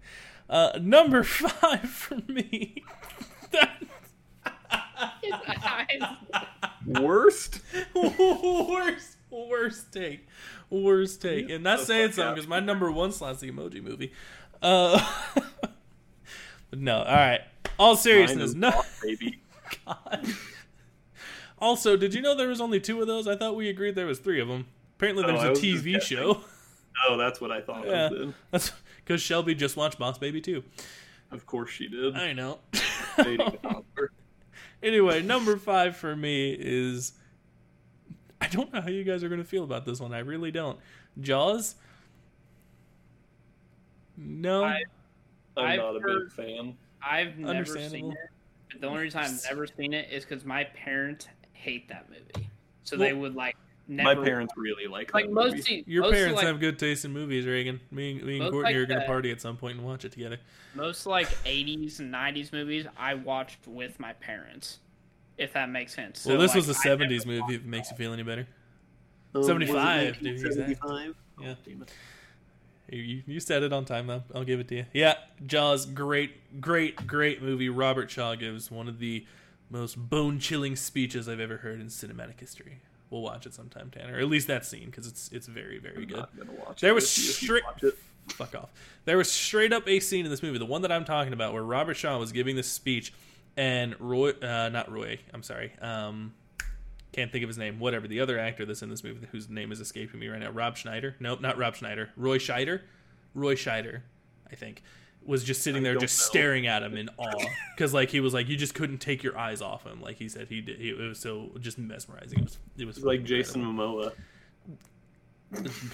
[0.49, 2.83] Uh, number five for me.
[6.85, 7.61] worst.
[7.95, 9.17] worst,
[9.49, 10.27] worst take,
[10.69, 14.11] worst take, and not saying something because my number one slot's the Emoji Movie.
[14.61, 14.99] Uh,
[16.69, 17.41] but no, all right.
[17.77, 18.71] All seriousness, no.
[18.71, 19.41] Boss Baby.
[19.85, 20.27] God.
[21.59, 23.27] Also, did you know there was only two of those?
[23.27, 24.65] I thought we agreed there was three of them.
[24.97, 26.41] Apparently, Oh, there's I a TV show.
[27.07, 28.07] Oh, that's what I thought Yeah.
[28.07, 28.19] it was.
[28.19, 28.33] Then.
[28.51, 30.63] That's because Shelby just watched Boss Baby too.
[31.31, 32.15] Of course she did.
[32.15, 32.59] I know.
[34.81, 37.11] Anyway, number five for me is
[38.41, 40.13] I don't know how you guys are going to feel about this one.
[40.13, 40.79] I really don't.
[41.19, 41.75] Jaws?
[44.17, 44.63] No.
[44.63, 44.83] I-
[45.57, 46.77] I'm I've not a heard- big fan.
[47.01, 48.79] I've never seen it.
[48.81, 52.47] The only reason I've never seen it is because my parents hate that movie,
[52.83, 53.55] so Well, they would like
[53.87, 54.23] My never.
[54.23, 55.69] parents really like like most.
[55.87, 57.79] Your most parents like, have good taste in movies, Reagan.
[57.91, 59.07] Me, me and Courtney like are going to that.
[59.07, 60.37] party at some point and watch it together.
[60.75, 64.79] most like 80s and 90s movies I watched with my parents,
[65.39, 66.25] if that makes sense.
[66.25, 68.13] well, So, this like, was a I never 70s movie, if it makes you feel
[68.13, 68.47] any better.
[69.33, 70.63] Um, 75, dude, exactly.
[70.63, 71.15] 1975?
[71.41, 71.55] Yeah.
[71.81, 71.85] Oh.
[72.91, 74.23] You, you said it on time, though.
[74.33, 74.85] I'll give it to you.
[74.93, 75.13] Yeah,
[75.45, 77.69] Jaws, great, great, great movie.
[77.69, 79.25] Robert Shaw gives one of the
[79.69, 82.81] most bone chilling speeches I've ever heard in cinematic history.
[83.11, 84.15] We'll watch it sometime, Tanner.
[84.15, 86.17] Or at least that scene, because it's it's very, very I'm good.
[86.17, 87.45] not gonna watch There it was with you if you
[87.79, 87.93] straight.
[88.29, 88.69] Fuck off.
[89.05, 91.53] There was straight up a scene in this movie, the one that I'm talking about,
[91.53, 93.13] where Robert Shaw was giving this speech,
[93.57, 96.33] and Roy, uh, not Roy, I'm sorry, um,
[97.11, 97.79] can't think of his name.
[97.79, 100.51] Whatever the other actor that's in this movie, whose name is escaping me right now,
[100.51, 101.15] Rob Schneider.
[101.19, 102.09] Nope, not Rob Schneider.
[102.15, 102.81] Roy Scheider.
[103.33, 104.01] Roy Scheider,
[104.51, 104.83] I think,
[105.25, 106.25] was just sitting there, just know.
[106.25, 107.45] staring at him in awe,
[107.75, 110.01] because like he was like you just couldn't take your eyes off him.
[110.01, 110.79] Like he said, he did.
[110.79, 112.39] He, it was so just mesmerizing.
[112.39, 112.57] It was.
[112.77, 114.11] It was like Jason incredible.
[114.11, 114.13] Momoa.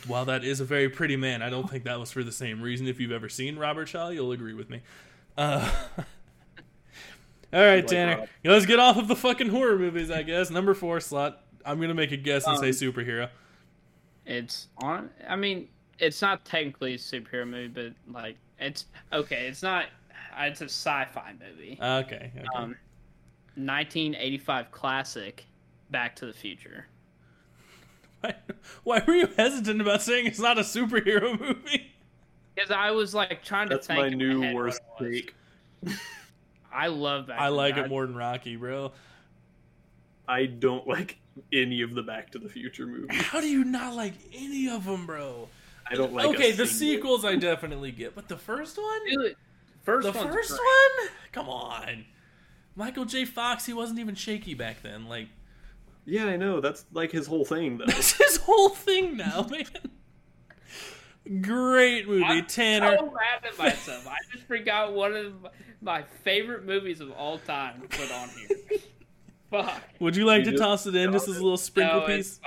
[0.07, 2.61] While that is a very pretty man, I don't think that was for the same
[2.61, 2.87] reason.
[2.87, 4.81] If you've ever seen Robert Shaw, you'll agree with me.
[5.37, 5.69] Uh,
[7.55, 8.27] all right, Like Tanner, Rob.
[8.43, 10.11] let's get off of the fucking horror movies.
[10.11, 11.41] I guess number four slot.
[11.65, 13.29] I'm gonna make a guess and say Um, superhero.
[14.25, 15.09] It's on.
[15.27, 19.47] I mean, it's not technically a superhero movie, but like it's okay.
[19.47, 19.85] It's not.
[20.37, 21.77] It's a sci-fi movie.
[21.81, 22.31] Okay.
[22.35, 22.45] okay.
[22.55, 22.75] Um,
[23.55, 25.45] 1985 classic,
[25.91, 26.87] Back to the Future.
[28.19, 28.35] why,
[28.83, 31.93] why were you hesitant about saying it's not a superhero movie?
[32.53, 33.99] Because I was like trying to That's think.
[33.99, 35.35] my new head worst it take.
[36.75, 37.39] I love Back.
[37.39, 37.85] I to like Future.
[37.85, 38.91] it more than Rocky, bro.
[40.27, 41.17] I don't like
[41.53, 43.21] any of the Back to the Future movies.
[43.21, 45.47] How do you not like any of them, bro?
[45.89, 46.25] I don't like.
[46.25, 49.35] a okay, the sequels I definitely get, but the first one, Dude,
[49.83, 50.59] first the first great.
[50.59, 52.05] one, come on.
[52.75, 53.23] Michael J.
[53.23, 55.05] Fox, he wasn't even shaky back then.
[55.05, 55.29] Like
[56.05, 56.59] Yeah, I know.
[56.59, 57.85] That's like his whole thing, though.
[57.87, 59.65] that's his whole thing now, man.
[61.41, 62.97] Great movie, I'm Tanner.
[62.97, 64.07] so mad at myself.
[64.07, 65.33] I just forgot one of
[65.81, 68.79] my favorite movies of all time to put on here.
[69.49, 69.81] Fuck.
[69.99, 72.05] Would you like You to just toss it in just as a little sprinkle no,
[72.07, 72.39] piece.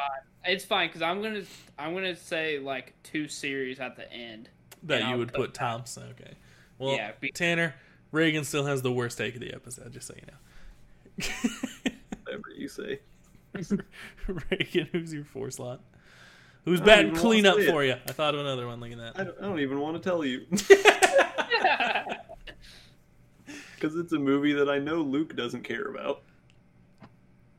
[0.44, 1.42] It's fine because I'm gonna
[1.78, 4.48] I'm gonna say like two series at the end.
[4.84, 6.04] that you I'll would put put Thompson?
[6.10, 6.34] Okay.
[6.78, 7.74] Well, Yeah, be- Tanner,
[8.12, 11.92] Reagan still has the worst take of the episode, just so you know.
[12.24, 13.00] Whatever you say.
[14.50, 15.80] Reagan, who's your four slot?
[16.68, 17.94] Who's I don't batting cleanup for you?
[17.94, 18.80] I thought of another one.
[18.80, 19.16] Look at I that.
[19.16, 20.46] don't, I don't even want to tell you
[23.74, 26.22] because it's a movie that I know Luke doesn't care about.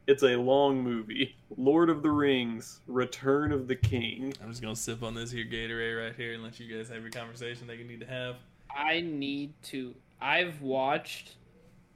[0.05, 1.36] It's a long movie.
[1.57, 4.34] Lord of the Rings: Return of the King.
[4.41, 7.01] I'm just gonna sip on this here Gatorade right here and let you guys have
[7.01, 8.36] your conversation that you need to have.
[8.76, 9.95] I need to.
[10.22, 11.36] I've watched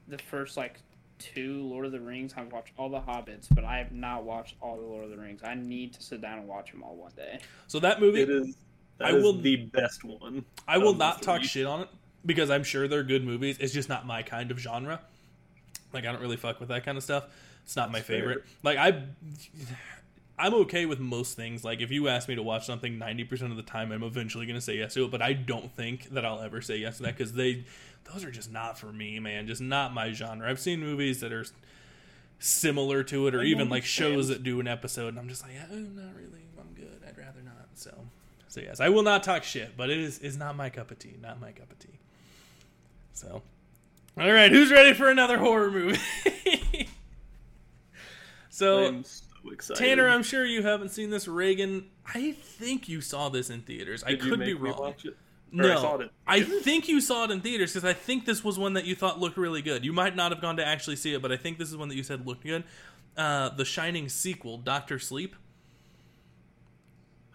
[0.08, 0.80] the first like
[1.32, 2.34] two Lord of the Rings.
[2.36, 5.16] I've watched all the Hobbits, but I have not watched all the Lord of the
[5.16, 5.40] Rings.
[5.44, 7.38] I need to sit down and watch them all one day.
[7.66, 8.56] So that movie, It is.
[9.00, 10.44] I That is will- the best one.
[10.68, 11.48] I will not talk three.
[11.48, 11.88] shit on it
[12.24, 13.56] because I'm sure they're good movies.
[13.58, 15.00] It's just not my kind of genre.
[15.92, 17.24] Like I don't really fuck with that kind of stuff.
[17.64, 18.18] It's not my That's fair.
[18.20, 18.44] favorite.
[18.62, 19.02] Like I
[20.38, 21.64] I'm okay with most things.
[21.64, 24.56] Like if you ask me to watch something 90% of the time I'm eventually going
[24.56, 27.04] to say yes to it, but I don't think that I'll ever say yes to
[27.04, 27.64] that cuz they
[28.12, 29.46] those are just not for me, man.
[29.46, 30.48] Just not my genre.
[30.48, 31.44] I've seen movies that are
[32.38, 35.42] similar to it or I even like shows that do an episode and I'm just
[35.42, 36.42] like, "Oh, not really.
[36.58, 37.00] I'm good.
[37.06, 37.92] I'd rather not." So
[38.54, 40.98] so yes, I will not talk shit, but it is is not my cup of
[41.00, 41.16] tea.
[41.20, 41.98] Not my cup of tea.
[43.12, 43.42] So,
[44.16, 45.98] all right, who's ready for another horror movie?
[48.48, 49.02] so,
[49.50, 49.80] excited.
[49.80, 51.26] Tanner, I'm sure you haven't seen this.
[51.26, 54.04] Reagan, I think you saw this in theaters.
[54.04, 54.94] I Did you could be wrong.
[55.62, 55.70] Watch it?
[55.70, 56.10] Or I No, it.
[56.26, 58.94] I think you saw it in theaters because I think this was one that you
[58.94, 59.84] thought looked really good.
[59.84, 61.88] You might not have gone to actually see it, but I think this is one
[61.88, 62.64] that you said looked good.
[63.16, 65.36] Uh, the Shining sequel, Doctor Sleep.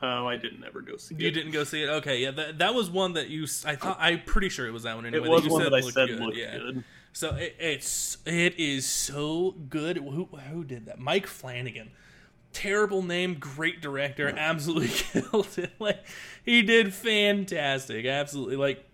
[0.02, 1.24] Oh, I didn't ever go see You it.
[1.26, 1.90] You didn't go see it.
[1.90, 3.46] Okay, yeah, that, that was one that you.
[3.66, 5.06] I thought I'm pretty sure it was that one.
[5.06, 6.58] Anyway, it was you one that I said good, looked yeah.
[6.58, 6.84] good.
[7.12, 9.98] So it, it's it is so good.
[9.98, 11.00] Who who did that?
[11.00, 11.92] Mike Flanagan.
[12.52, 14.88] Terrible name, great director, absolutely
[15.22, 15.72] killed it.
[15.80, 16.04] Like
[16.44, 18.56] he did fantastic, absolutely.
[18.56, 18.86] Like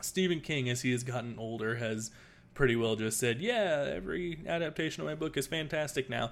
[0.00, 2.10] Stephen King, as he has gotten older, has
[2.54, 6.30] pretty well just said, "Yeah, every adaptation of my book is fantastic now."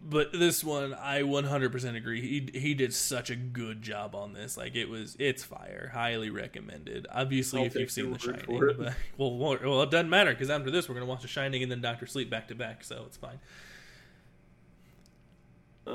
[0.00, 2.20] But this one, I 100% agree.
[2.20, 4.56] He he did such a good job on this.
[4.56, 5.90] Like it was, it's fire.
[5.92, 7.08] Highly recommended.
[7.10, 10.50] Obviously, I'll if you've seen The Shining, but, well, well, well, it doesn't matter because
[10.50, 13.02] after this, we're gonna watch The Shining and then Doctor Sleep back to back, so
[13.06, 13.40] it's fine.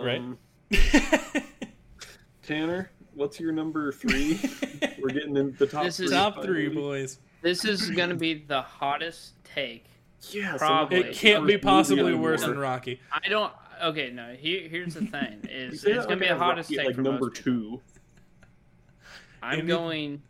[0.02, 0.20] Right.
[0.20, 0.38] Um,
[2.42, 4.40] Tanner, what's your number three?
[5.02, 6.06] We're getting in the top This three.
[6.06, 6.82] is- Top three, finally.
[6.82, 7.20] boys.
[7.42, 9.86] This is gonna be the hottest take.
[10.32, 11.00] Yeah, Probably.
[11.00, 13.02] It can't be possibly worse than Rocky.
[13.12, 13.52] I don't.
[13.84, 14.34] Okay, no.
[14.34, 16.96] Here, here's the thing: is it's that gonna be like the hottest Rocky take like
[16.96, 17.82] for number most two.
[19.42, 20.22] I'm Any- going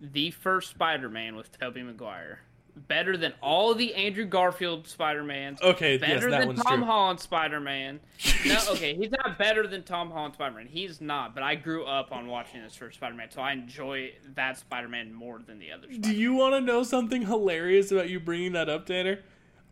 [0.00, 2.40] the first Spider-Man with Tobey Maguire.
[2.76, 5.62] Better than all the Andrew Garfield Spider-Mans.
[5.62, 6.84] Okay, yes, Better that than one's Tom true.
[6.84, 8.00] Holland Spider-Man.
[8.46, 10.66] No, okay, he's not better than Tom Holland Spider-Man.
[10.66, 14.58] He's not, but I grew up on watching this first Spider-Man, so I enjoy that
[14.58, 15.96] Spider-Man more than the others.
[15.98, 19.20] Do you want to know something hilarious about you bringing that up, Tanner?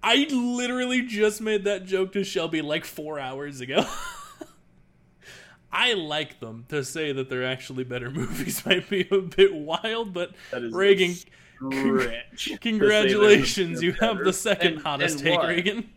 [0.03, 3.85] I literally just made that joke to Shelby like four hours ago.
[5.73, 6.67] I like them.
[6.69, 10.73] To say that they're actually better movies might be a bit wild, but That is
[10.73, 11.33] Reagan, stretch.
[11.71, 15.49] To say congratulations, you have the second Then- hottest then take, what?
[15.49, 15.91] Reagan.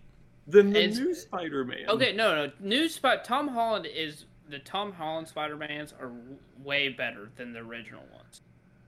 [0.47, 1.89] than the It's- new Spider-Man.
[1.89, 2.51] Okay, no, no.
[2.59, 7.59] New Spot Tom Holland is the Tom Holland Spider-Mans are w- way better than the
[7.59, 8.41] original ones.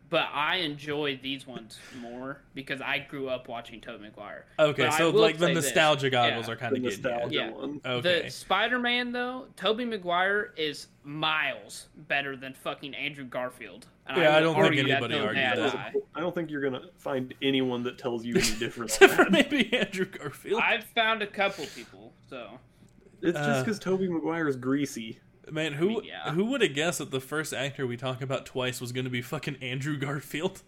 [0.09, 4.45] But I enjoy these ones more because I grew up watching Tobey Maguire.
[4.57, 5.65] Okay, But so like the say this.
[5.65, 6.53] nostalgia goggles Yeah.
[6.53, 7.03] are kind of getting you.
[7.03, 7.49] nostalgia Yeah.
[7.51, 7.81] one.
[7.85, 8.23] Okay.
[8.23, 13.85] The Spider-Man though, Tobey Maguire is miles better than fucking Andrew Garfield.
[14.07, 15.93] And Yeah, I will don't think argue that anybody till the argued that.
[16.15, 18.89] I don't think you're gonna find anyone that tells you any different.
[18.91, 20.59] Except for maybe Andrew Garfield.
[20.63, 22.59] I've found a couple people, so
[23.21, 25.19] It's Uh, just because Tobey Maguire is greasy.
[25.51, 26.31] Man, who Yeah.
[26.31, 29.09] who would have guessed that the first actor we talk about twice was going to
[29.11, 30.61] be fucking Andrew Garfield?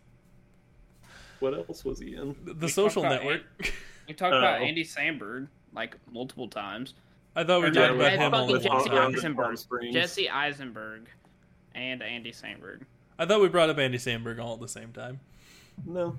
[1.39, 2.35] What else was he in?
[2.45, 3.73] The We Social talked about Network.
[4.07, 4.63] we talked about Oh.
[4.63, 6.93] Andy Samberg like multiple times.
[7.35, 8.71] I thought we Or were talking about him all the fucking.
[8.77, 9.93] Jesse Palm- Palm Eisenberg.
[9.93, 11.07] Jesse Eisenberg
[11.73, 12.81] and Andy Samberg.
[13.17, 15.19] I thought we brought up Andy Samberg all at the same time.
[15.85, 16.17] No,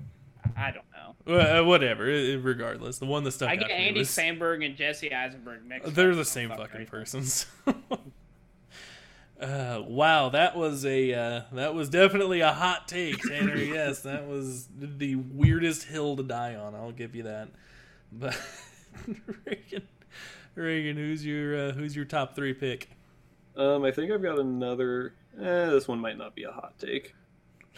[0.57, 1.15] I don't know.
[1.25, 2.05] Well, uh, whatever.
[2.09, 5.13] i- i- regardless, the one that stuck I get to Andy was- Samberg and Jesse
[5.13, 5.93] Eisenberg mixed.
[5.93, 6.17] They're up.
[6.17, 6.87] the same fucking right?
[6.89, 7.45] persons.
[9.43, 13.57] uh, wow, that was a uh, that was definitely a hot take, Tanner.
[13.57, 16.73] yes, that was the weirdest hill to die on.
[16.75, 17.49] I'll give you that.
[18.11, 18.39] But
[19.45, 19.87] Reagan,
[20.55, 22.89] Reagan, who's your uh, who's your top three pick?
[23.57, 25.13] um, I think I've got another.
[25.39, 27.13] Eh, this one might not be a hot take.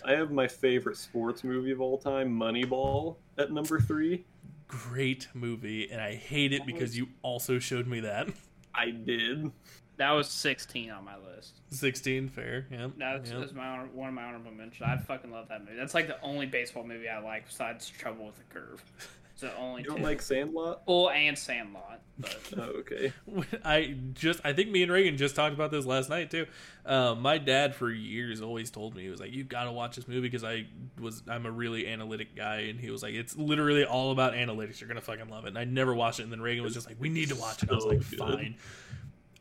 [0.04, 4.26] I have my favorite sports movie of all time, Moneyball, at number three.
[4.68, 8.28] Great movie, and I hate it because you also showed me that.
[8.74, 9.52] I did.
[9.98, 11.62] That was 16 on my list.
[11.70, 12.66] Sixteen, fair.
[12.72, 12.88] Yeah.
[12.98, 14.82] That's, that's my honor, one of my honorable mentions.
[14.82, 15.78] I fucking love that movie.
[15.78, 18.84] That's like the only baseball movie I like besides Trouble with the Curve.
[19.32, 20.04] It's the only You don't two.
[20.04, 20.82] like Sandlot?
[20.88, 23.14] Well, and Sandlot, but Oh, okay.
[23.66, 26.46] I just I think me and Reagan just talked about this last night too.
[26.86, 29.96] Uh, my dad for years always told me he was like, "You got to watch
[29.98, 30.68] this movie because I
[31.00, 34.80] was I'm a really analytic guy," and he was like, "It's literally all about analytics.
[34.80, 36.88] You're gonna fucking love it." And I never watched it, and then Reagan was just
[36.88, 38.56] like, "We need to watch it." I was like, "Fine."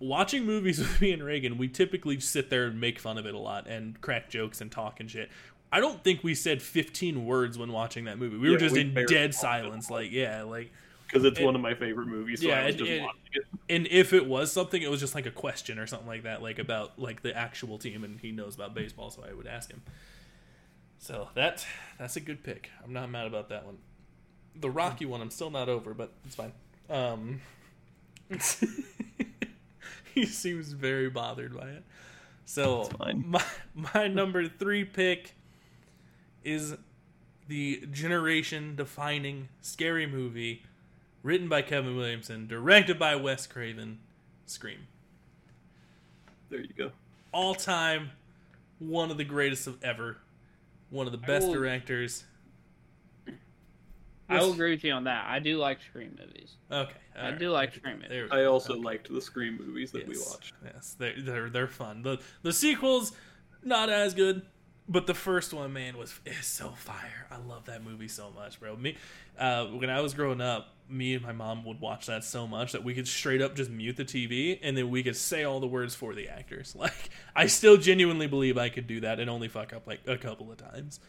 [0.09, 3.35] Watching movies with me and Reagan, we typically sit there and make fun of it
[3.35, 5.31] a lot and crack jokes and talk and shit.
[5.73, 8.37] I don't think we said 15 words when watching that movie.
[8.37, 10.71] We were just we in dead silence, like yeah, like
[11.07, 13.03] Because it's And- one of my favorite movies, so yeah, I was and- just and-
[13.03, 13.45] watching it.
[13.75, 16.43] and if it was something, it was just like a question or something like that,
[16.43, 19.71] like about like the actual team, and he knows about baseball, so I would ask
[19.73, 19.83] him.
[20.99, 21.67] So that
[21.99, 22.71] that's a good pick.
[22.85, 23.79] I'm not mad about that one.
[24.55, 26.53] The Rocky one, I'm still not over, but it's fine.
[26.89, 27.41] Um,
[30.21, 31.85] he seems very bothered by it.
[32.45, 33.43] So my
[33.75, 35.35] my number three pick
[36.45, 36.77] is
[37.49, 40.63] the generation defining scary movie
[41.23, 43.99] written by Kevin Williamson, directed by Wes Craven,
[44.47, 44.87] Scream.
[46.51, 46.93] There you go.
[47.33, 48.11] All time,
[48.79, 50.19] one of the greatest of ever,
[50.91, 52.25] one of the best will- directors.
[54.29, 55.27] I will agree with you on that.
[55.29, 56.57] I do like Scream movies.
[56.71, 57.39] Okay, I alright.
[57.39, 58.31] do like Scream movies.
[58.33, 58.83] I also Okay.
[58.83, 60.55] liked the Scream movies that we watched.
[60.65, 62.03] Yes, they're, they're they're fun.
[62.03, 63.13] the The sequels
[63.63, 64.43] not as good,
[64.89, 67.27] but the first one, man, was is so fire.
[67.31, 68.77] I love that movie so much, bro.
[68.77, 68.97] Me,
[69.39, 72.73] uh, when I was growing up, me and my mom would watch that so much
[72.73, 75.59] that we could straight up just mute the TV and then we could say all
[75.61, 76.75] the words for the actors.
[76.79, 80.17] Like, I still genuinely believe I could do that and only fuck up like a
[80.19, 81.01] couple of times.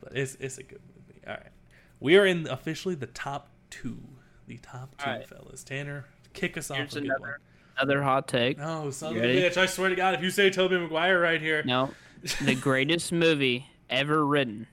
[0.00, 1.20] But it's it's a good movie.
[1.26, 1.50] All right,
[2.00, 3.98] we are in officially the top two.
[4.46, 5.28] The top two, All right.
[5.28, 5.62] fellas.
[5.64, 7.16] Tanner, kick us off Here's a good one.
[7.20, 7.40] another
[7.78, 8.58] another hot take.
[8.58, 9.56] No, son of a bitch!
[9.56, 11.90] I swear to God, if you say Tobey Maguire right here, No,
[12.42, 14.66] the greatest movie ever written,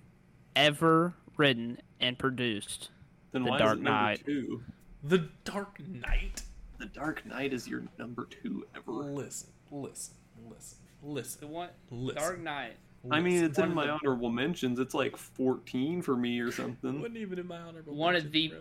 [0.55, 2.89] ever written and produced.
[3.31, 4.25] Then The why Dark is it number Knight.
[4.25, 4.63] two?
[5.03, 6.41] The Dark Knight.
[6.77, 8.91] The Dark Knight is your number two ever.
[8.91, 10.15] Listen, listen,
[10.49, 11.39] listen, listen.
[11.41, 12.21] The listen, one, listen.
[12.21, 12.77] Dark Knight.
[13.11, 13.45] I mean, listen.
[13.49, 14.79] it's in my the- honorable mentions.
[14.79, 16.99] It's like 14 for me or something.
[17.01, 17.93] wasn't even in my honorable.
[17.95, 18.59] One of the- bro.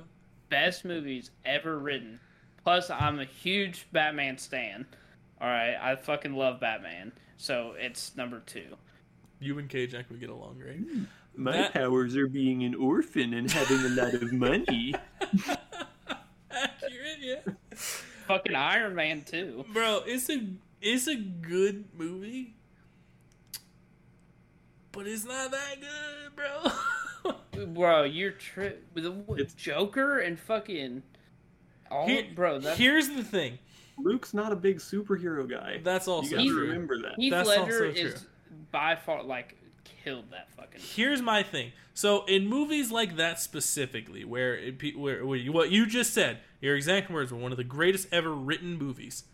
[0.50, 2.20] best movies ever written.
[2.62, 4.86] Plus, I'm a huge Batman stan.
[5.40, 8.76] All right, I fucking love Batman, so it's number two.
[9.40, 10.78] You and K-Jack would get along great.
[10.78, 11.04] Hmm.
[11.36, 14.94] My That- powers are being an orphan and having a lot of money.
[16.50, 17.40] Accurate, yeah.
[18.26, 19.64] Fucking Iron Man too.
[19.72, 20.46] Bro, it's a
[20.80, 22.54] it's a good movie,
[24.94, 26.72] but it's not that good, bro.
[27.68, 31.02] Bro, you're tri- with the Joker and fucking
[31.90, 32.58] all Here- bro.
[32.58, 33.58] That, Here's the thing.
[33.96, 35.80] Luke's not a big superhero guy.
[35.82, 36.68] That's you also gotta true.
[36.68, 37.14] remember that.
[37.16, 38.26] Heath that's Ledger also is
[38.72, 39.56] by far like
[40.02, 40.80] killed that fucking.
[40.80, 41.72] Here's my thing.
[41.94, 46.40] So in movies like that specifically, where it, where, where you, what you just said,
[46.60, 49.24] your exact words were one of the greatest ever written movies.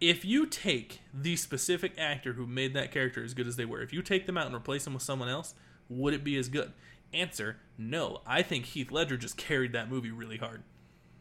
[0.00, 3.80] If you take the specific actor who made that character as good as they were,
[3.80, 5.54] if you take them out and replace them with someone else,
[5.88, 6.72] would it be as good?
[7.14, 8.20] Answer: No.
[8.26, 10.62] I think Heath Ledger just carried that movie really hard.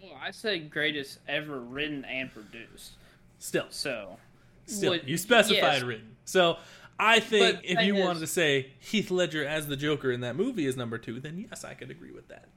[0.01, 2.93] Well, I say greatest ever written and produced.
[3.39, 4.17] Still, So,
[4.65, 5.83] still, would- you specified yes.
[5.83, 6.15] written.
[6.25, 6.57] So
[6.99, 10.21] I think But if you is- wanted to say Heath Ledger as the Joker in
[10.21, 12.49] that movie is number two, then yes, I could agree with that.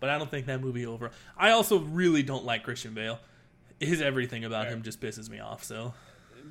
[0.00, 1.12] But I don't think that movie overall.
[1.36, 3.18] I also really don't like Christian Bale.
[3.80, 5.62] His everything about him just pisses me off.
[5.64, 5.92] So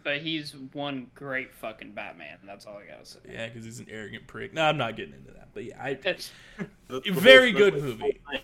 [0.04, 2.38] but he's one great fucking Batman.
[2.46, 3.20] That's all I gotta say.
[3.32, 4.54] yeah, because he's an arrogant prick.
[4.54, 5.50] No, I'm not getting into that.
[5.54, 6.70] But yeah, I That's That's
[7.06, 8.22] the Very whole- good that's the movie.
[8.32, 8.42] thing.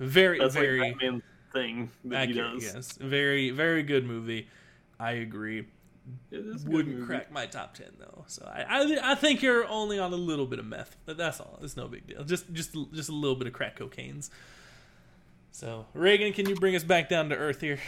[0.00, 1.22] very That's very like Batman's
[1.52, 2.62] thing that he does.
[2.62, 4.48] Yes, very very good movie.
[5.00, 5.66] I agree.
[6.30, 7.06] It is a good Wouldn't movie.
[7.06, 8.24] crack my top ten though.
[8.26, 10.96] So I, I I think you're only on a little bit of meth.
[11.06, 11.58] But that's all.
[11.62, 12.24] It's no big deal.
[12.24, 14.30] Just just just a little bit of crack cocaines.
[15.52, 17.78] So Reagan, can you bring us back down to earth here?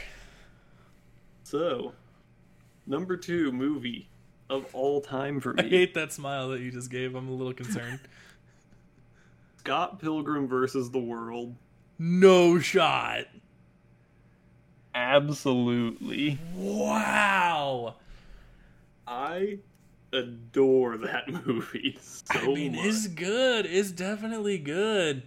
[1.43, 1.93] So,
[2.87, 4.09] number two movie
[4.49, 5.65] of all time for me.
[5.65, 7.15] I hate that smile that you just gave.
[7.15, 8.01] I'm a little concerned.
[9.59, 11.55] Scott Pilgrim versus the World.
[11.99, 13.27] no shot.
[14.95, 17.95] Absolutely, Wow.
[19.07, 19.59] I
[20.13, 22.85] adore that movie so I mean, much.
[22.87, 23.67] it's good.
[23.67, 25.23] It's definitely good.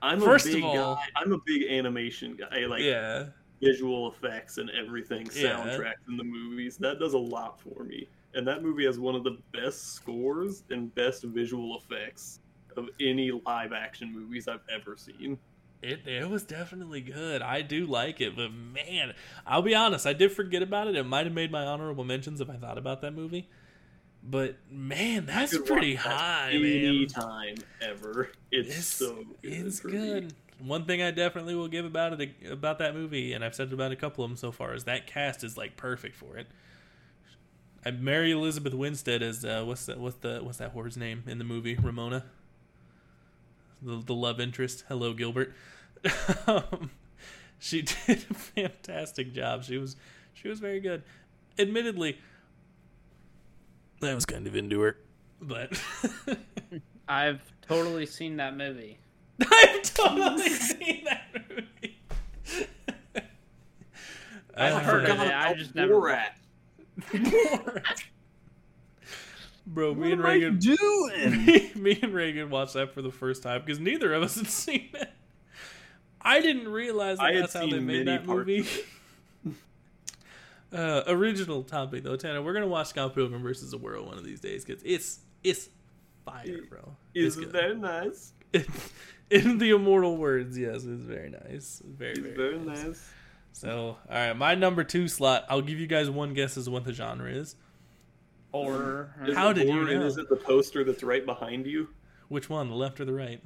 [0.00, 1.02] I'm first a of big all- guy.
[1.16, 2.66] I'm a big animation guy.
[2.66, 3.26] Like yeah.
[3.62, 5.56] Visual effects and everything, Yeah.
[5.56, 6.76] soundtracks in the movies.
[6.78, 8.08] That does a lot for me.
[8.34, 12.40] And that movie has one of the best scores and best visual effects
[12.76, 15.38] of any live action movies I've ever seen.
[15.82, 17.42] It it was definitely good.
[17.42, 19.14] I do like it, but man,
[19.46, 20.94] I'll be honest, I did forget about it.
[20.96, 23.48] It might have made my honorable mentions if I thought about that movie.
[24.24, 27.06] But man, that's pretty high, any man.
[27.08, 28.30] time ever.
[28.52, 29.26] It's, It's so good.
[29.42, 30.28] it's for me.
[30.62, 30.68] Good.
[30.68, 33.74] One thing I definitely will give about it about that movie, and I've said it
[33.74, 36.46] about a couple of them so far, is that cast is like perfect for it.
[37.84, 39.98] And Mary Elizabeth Winstead is uh, what's that?
[39.98, 41.74] What's the what's that whore's name in the movie?
[41.74, 42.24] Ramona,
[43.82, 44.84] the the love interest.
[44.88, 45.52] Hello, Gilbert.
[46.46, 46.90] um,
[47.58, 49.64] she did a fantastic job.
[49.64, 49.96] She was
[50.34, 51.02] she was very good.
[51.58, 52.18] Admittedly,
[54.00, 54.96] that was kind of into her,
[55.40, 55.80] but
[57.08, 58.98] I've totally seen that movie.
[59.50, 61.98] I've totally seen that movie.
[64.54, 66.32] I've Uh, heard of Forgot it, I about just never- Borat.
[69.66, 71.46] Bro, me What and am I Reagan doing?
[71.46, 74.48] me, me and Reagan watched that for the first time because neither of us had
[74.48, 75.10] seen it.
[76.20, 78.66] I didn't realize that I had that's how they seen made that movie.
[80.72, 82.40] Uh, original topic though, Tanner.
[82.42, 85.68] We're gonna watch Scott Pilgrim versus the World one of these days because it's it's
[86.24, 86.96] fire, bro.
[87.14, 87.52] Is it's good.
[87.52, 88.32] very nice.
[89.32, 91.80] In the immortal words, yes, it's very nice.
[91.84, 92.84] Very It's very, very nice.
[92.84, 93.10] nice.
[93.52, 95.46] So, all right, my number two slot.
[95.48, 97.56] I'll give you guys one guess as to what the genre is.
[98.52, 100.06] Or Is How did you horror and know?
[100.06, 101.88] Is it the poster that's right behind you?
[102.28, 103.42] Which one, the left or the right?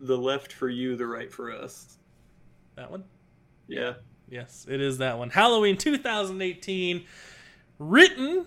[0.00, 1.98] The left for you, the right for us.
[2.74, 3.04] That one.
[3.68, 3.94] Yeah.
[4.28, 5.30] Yes, it is that one.
[5.30, 7.04] Halloween 2018,
[7.78, 8.46] written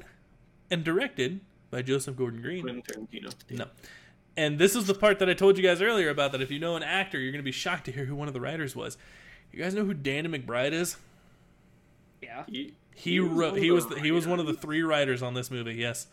[0.69, 2.63] and directed by Joseph Gordon-Green.
[2.63, 3.33] Quentin Tarantino.
[3.51, 3.65] No.
[4.37, 6.59] And this is the part that I told you guys earlier about that if you
[6.59, 8.75] know an actor, you're going to be shocked to hear who one of the writers
[8.75, 8.97] was.
[9.51, 10.97] You guys know who Danny McBride is?
[12.21, 12.43] Yeah.
[12.47, 15.21] He, He was wrote he was the the, he was one of the three writers
[15.21, 15.75] on this movie.
[15.75, 16.07] Yes.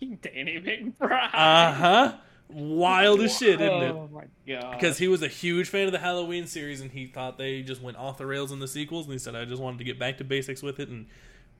[0.00, 0.60] Danny
[1.00, 1.30] McBride.
[1.34, 2.16] Uh-huh.
[2.48, 3.90] Wild as shit, isn't it?
[3.92, 4.72] Oh my god.
[4.72, 7.80] because he was a huge fan of the Halloween series and he thought they just
[7.80, 9.98] went off the rails in the sequels and he said I just wanted to get
[9.98, 11.06] back to basics with it and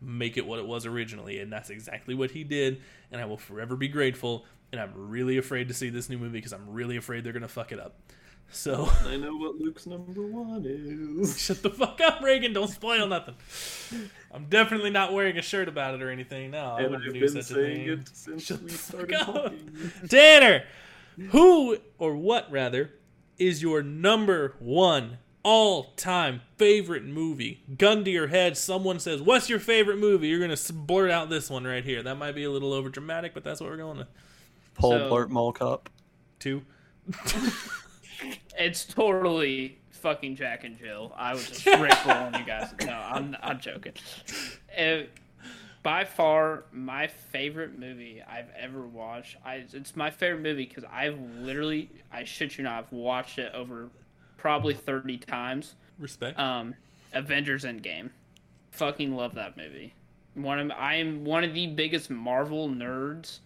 [0.03, 3.39] make it what it was originally and that's exactly what he did and I will
[3.39, 6.97] forever be grateful and I'm really afraid to see this new movie because I'm really
[6.97, 7.97] afraid they're gonna fuck it up.
[8.51, 11.39] So I know what Luke's number one is.
[11.41, 12.53] shut the fuck up, Reagan!
[12.53, 13.35] Don't spoil nothing.
[14.33, 16.51] I'm definitely not wearing a shirt about it or anything.
[16.51, 17.99] No, I wouldn't I've do been such a saying thing.
[18.01, 19.93] it since Shut we started talking.
[20.09, 20.65] Tanner,
[21.31, 22.91] who or what rather
[23.39, 27.63] is your number one all time favorite movie.
[27.79, 30.29] Gun to your head, someone says, What's your favorite movie?
[30.29, 32.03] You're going to blurt out this one right here.
[32.03, 34.09] That might be a little over dramatic, but that's what we're going with.
[34.75, 35.89] Paul So- Blart Mall Cop.
[36.39, 36.63] Two.
[38.59, 41.13] It's totally fucking Jack and Jill.
[41.17, 42.73] I was just rickrolling you guys.
[42.85, 43.95] No, I'm I'm joking.
[44.79, 45.03] Uh,
[45.83, 49.37] by far, my favorite movie I've ever watched.
[49.45, 53.53] I it's my favorite movie because I've literally, I shit you not, I've watched it
[53.55, 53.89] over
[54.37, 55.75] probably thirty times.
[55.99, 56.39] Respect.
[56.39, 56.75] Um,
[57.13, 58.11] Avengers Endgame.
[58.73, 59.95] Fucking love that movie.
[60.35, 63.41] One of I am one of the biggest Marvel nerds.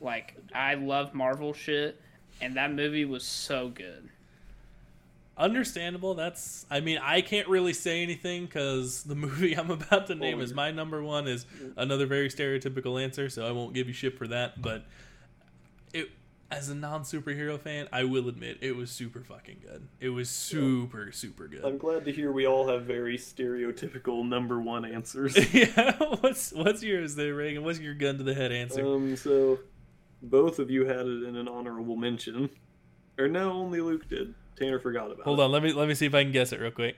[0.00, 2.00] Like I love Marvel shit,
[2.40, 4.08] and that movie was so good.
[5.36, 6.14] Understandable.
[6.14, 6.66] That's.
[6.70, 10.42] I mean, I can't really say anything because the movie I'm about to name Oh,
[10.42, 11.26] is my number one.
[11.26, 11.46] Is
[11.76, 14.60] another very stereotypical answer, so I won't give you shit for that.
[14.60, 14.84] But
[15.94, 16.10] it,
[16.50, 19.86] as a non superhero fan, I will admit it was super fucking good.
[19.98, 21.64] It was super super good.
[21.64, 25.38] I'm glad to hear we all have very stereotypical number one answers.
[25.54, 25.96] yeah.
[26.20, 27.64] What's what's yours there, Reagan?
[27.64, 28.84] What's your gun to the head answer?
[28.84, 29.58] um, so
[30.22, 32.50] both of you had it in an honorable mention,
[33.18, 34.34] or no, only Luke did.
[34.56, 35.20] Tanner forgot about.
[35.20, 35.24] It.
[35.24, 35.42] Hold it.
[35.44, 35.52] on.
[35.52, 36.96] Let me let me see if I can guess it real quick.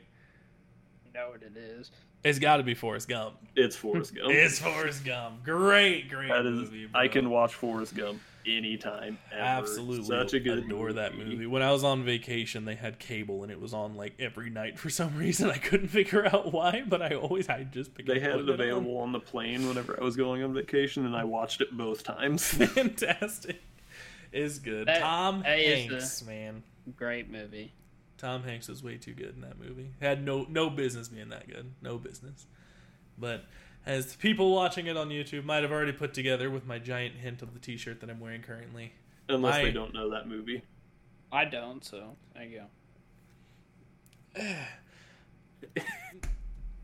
[1.07, 1.91] You know what it is.
[2.25, 3.35] It's got to be Forrest Gump.
[3.57, 4.29] It's Forrest Gump.
[4.33, 5.45] It's Forrest Gump.
[5.45, 6.61] Great, great that is.
[6.61, 6.87] movie.
[6.87, 7.01] Bro.
[7.01, 9.19] I can watch Forrest Gump anytime.
[9.33, 9.43] Ever.
[9.43, 11.47] Absolutely, such a good adore that movie.
[11.47, 14.79] When I was on vacation, they had cable, and it was on like every night
[14.79, 15.51] for some reason.
[15.51, 18.99] I couldn't figure out why, but I always I just picked They had it available
[18.99, 22.45] on the plane whenever I was going on vacation, and I watched it both times.
[22.53, 23.61] Fantastic,
[24.33, 24.89] is good.
[24.89, 26.63] That- Tom that is Hanks, man.
[26.97, 27.73] Great movie.
[28.19, 29.91] Tom Hanks was way too good in that movie.
[30.01, 31.73] Had no no business being that good.
[31.83, 32.47] No business.
[33.19, 33.45] But
[33.87, 37.43] as people watching it on YouTube might have already put together with my giant hint
[37.43, 38.93] of the T-shirt that I'm wearing currently.
[39.29, 40.63] Unless I- they don't know that movie.
[41.31, 42.63] I don't, so there you
[44.37, 44.43] go.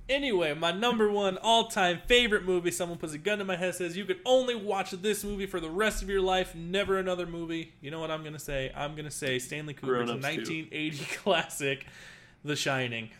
[0.08, 2.70] Anyway, my number one all-time favorite movie.
[2.70, 5.60] Someone puts a gun to my head, says you can only watch this movie for
[5.60, 7.74] the rest of your life, never another movie.
[7.82, 8.72] You know what I'm gonna say?
[8.74, 10.36] I'm gonna say Stanley Kubrick's Grown-ups, too.
[10.62, 11.86] 1980 classic,
[12.42, 13.10] The Shining.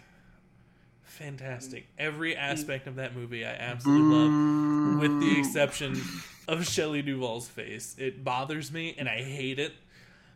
[1.19, 1.89] Fantastic.
[1.99, 2.39] Every mm.
[2.39, 6.01] aspect of that movie I absolutely love, with the exception
[6.47, 7.97] of Shelley Duvall's face.
[7.99, 9.73] It bothers me, and I hate it.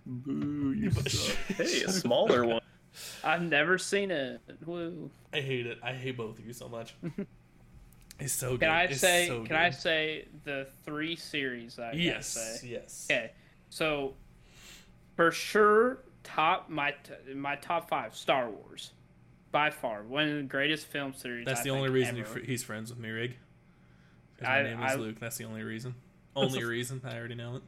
[0.04, 1.36] Boo, you suck.
[1.56, 2.60] Hey, a smaller one.
[3.22, 4.40] I've never seen it.
[4.66, 5.10] Woo.
[5.32, 5.78] I hate it.
[5.82, 6.94] I hate both of you so much.
[8.20, 8.60] It's so good.
[8.60, 9.26] Can I It's say?
[9.26, 11.78] so can I say the three series?
[11.80, 12.26] I gotta Yes.
[12.28, 12.68] Say.
[12.68, 13.08] Yes.
[13.10, 13.32] Okay,
[13.68, 14.14] so
[15.16, 18.92] for sure, top my t- my top five Star Wars,
[19.52, 21.46] by far one of the greatest film series.
[21.46, 22.40] That's I the only think, reason ever.
[22.40, 23.36] he's friends with me, Rig.
[24.38, 25.20] 'Cause I- my name is I- Luke.
[25.20, 25.94] That's the only reason.
[26.34, 27.00] Only reason.
[27.04, 27.62] I already know it.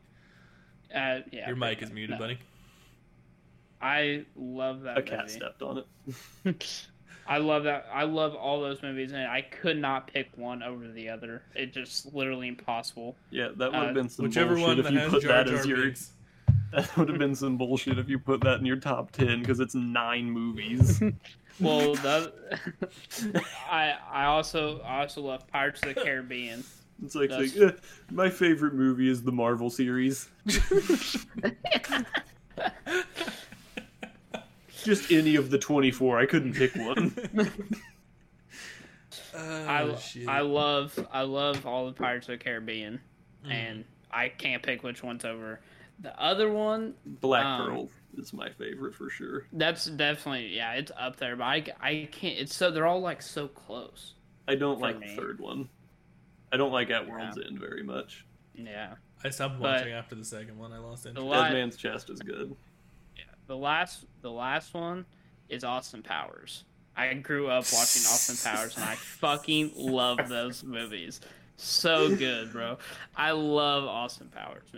[0.95, 2.19] Uh, yeah, Your mic is muted, No.
[2.19, 2.39] buddy.
[3.81, 5.85] I love that A cat stepped on
[6.45, 6.81] it.
[7.27, 7.87] I love that.
[7.93, 11.43] I love all those movies, and I could not pick one over the other.
[11.55, 13.17] It's just literally impossible.
[13.31, 15.47] Yeah, that would have Uh, been some Whichever bullshit one if you put Jar that
[15.49, 15.83] Jar as your.
[15.83, 16.11] Binks.
[16.73, 19.61] That would have been some bullshit if you put that in your top ten because
[19.61, 21.01] it's nine movies.
[21.61, 22.33] Well, the,
[23.71, 26.65] I I also I also love Pirates of the Caribbean.
[27.05, 27.73] It's like, That's- saying, eh,
[28.13, 30.29] my favorite movie is the Marvel series.
[34.85, 36.19] Just any of the twenty-four.
[36.19, 37.15] I couldn't pick one.
[39.37, 40.29] I Oh, shit.
[40.29, 43.01] I love I love all the Pirates of the Caribbean,
[43.47, 43.51] Mm.
[43.53, 45.61] and I can't pick which one's over.
[46.01, 47.89] The other one, Black Um, Pearl
[48.19, 49.47] is my favorite for sure.
[49.53, 51.37] that's definitely yeah, it's up there.
[51.37, 52.39] But I, I can't.
[52.39, 54.15] It's so they're all like so close.
[54.49, 55.09] I don't like me.
[55.09, 55.69] the third one.
[56.53, 58.25] I don't like At World's End very much.
[58.55, 58.95] Yeah.
[59.25, 60.73] I stopped but- watching after the second one.
[60.73, 61.27] I lost interest.
[61.27, 62.55] The Dead Man's Chest is good.
[63.17, 65.07] Yeah, the last the last one
[65.49, 66.65] is Austin Powers.
[66.97, 71.21] I grew up watching Austin Powers, and I fucking love those movies.
[71.57, 72.79] So good, bro.
[73.17, 74.69] I love Austin Powers.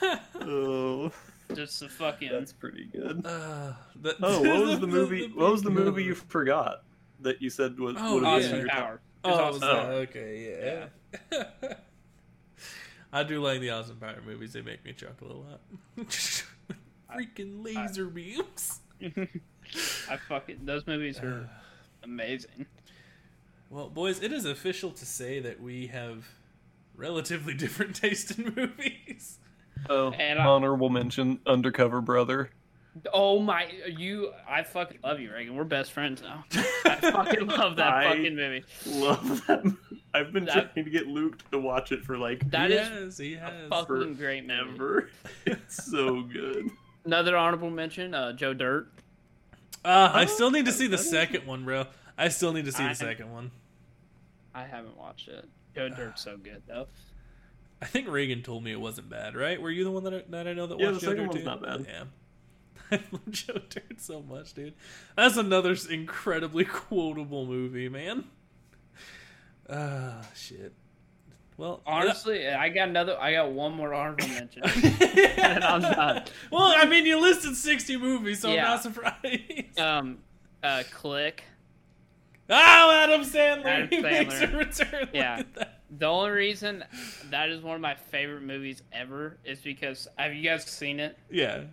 [0.44, 1.12] Oh,
[1.54, 2.30] Just the fucking.
[2.30, 3.24] that's pretty good.
[3.24, 5.28] Uh, the- Oh, what was the movie?
[5.34, 6.82] What was the big movie you forgot
[7.20, 8.78] that you said was Oh, would have Austin in your top?
[8.78, 9.00] Powers.
[9.24, 9.86] Oh, Austin was Powers.
[9.86, 10.86] that- okay,
[11.32, 11.44] yeah.
[11.70, 11.74] yeah.
[13.12, 14.52] I do like the Austin Power movies.
[14.54, 15.38] They make me chuckle a
[16.00, 16.08] lot.
[17.14, 18.80] Freaking laser beams.
[20.08, 21.48] I fucking those movies are
[22.02, 22.66] amazing.
[23.68, 26.26] Well, boys, it is official to say that we have
[26.96, 29.38] relatively different taste in movies.
[29.90, 32.50] Oh, And I- honorable mention: Undercover Brother.
[33.12, 34.32] Oh my, you!
[34.46, 35.56] I fucking love you, Reagan.
[35.56, 36.44] We're best friends now.
[36.84, 38.64] I fucking love that I- fucking movie.
[38.86, 39.64] Love that.
[39.64, 39.76] movie.
[40.12, 42.88] I've been That- trying to get Luke to watch it for like That he is
[42.88, 43.68] has, he has.
[43.70, 44.74] fucking great movie.
[44.74, 45.08] ever.
[45.46, 46.68] It's so good.
[47.06, 48.88] Another honorable mention: uh, Joe Dirt.
[49.84, 51.86] Uh, I still need to see the second one, bro.
[52.18, 53.50] I still need to see I- the second one.
[54.54, 55.48] I haven't watched it.
[55.74, 56.88] Joe Dirt's so good though.
[57.82, 59.60] I think Reagan told me it wasn't bad, right?
[59.60, 61.10] Were you the one that I, know that I know that Yeah, watched the Joe
[61.12, 61.44] second Dirt one's too?
[61.44, 61.86] not bad.
[61.88, 62.04] Yeah.
[62.92, 64.74] I love Joe Dirt so much, dude.
[65.16, 68.24] That's another incredibly quotable movie, man.
[69.68, 70.72] Ah, shit.
[71.56, 73.16] Well, Honestly, I got another.
[73.20, 74.62] I got one more honorable mention.
[74.64, 76.24] and I'm done.
[76.50, 78.64] well, I mean, you listed 60 movies, so Yeah.
[78.64, 79.78] I'm not surprised.
[79.78, 80.18] Um,
[80.62, 81.44] uh, Click.
[82.50, 83.66] oh, Adam Sandler.
[83.66, 84.58] Adam he makes a Sandler.
[84.58, 85.00] return.
[85.00, 85.42] Look Yeah.
[85.98, 86.84] The only reason
[87.30, 91.18] that is one of my favorite movies ever is because have you guys seen it?
[91.30, 91.64] Yeah.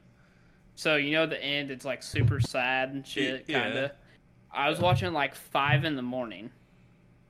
[0.76, 3.62] So you know the end, it's like super sad and shit, Yeah.
[3.62, 3.92] kind of.
[4.52, 6.50] I was watching like five in the morning,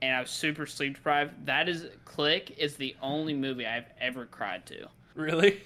[0.02, 1.46] and I was super sleep deprived.
[1.46, 4.88] That is Click is the only movie I've ever cried to.
[5.14, 5.60] Really?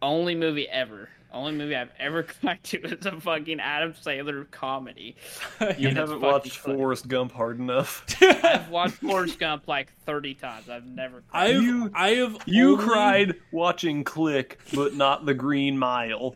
[0.00, 1.08] Only movie ever.
[1.32, 5.16] Only movie I've ever cried to is a fucking Adam Sandler comedy.
[5.78, 6.76] You haven't watched funny.
[6.76, 8.04] Forrest Gump hard enough.
[8.22, 10.68] I've watched Forrest Gump like thirty times.
[10.68, 11.22] I've never.
[11.30, 11.54] Cried.
[11.56, 16.34] I've, You- I have You only- cried watching Click, but not the Green Mile.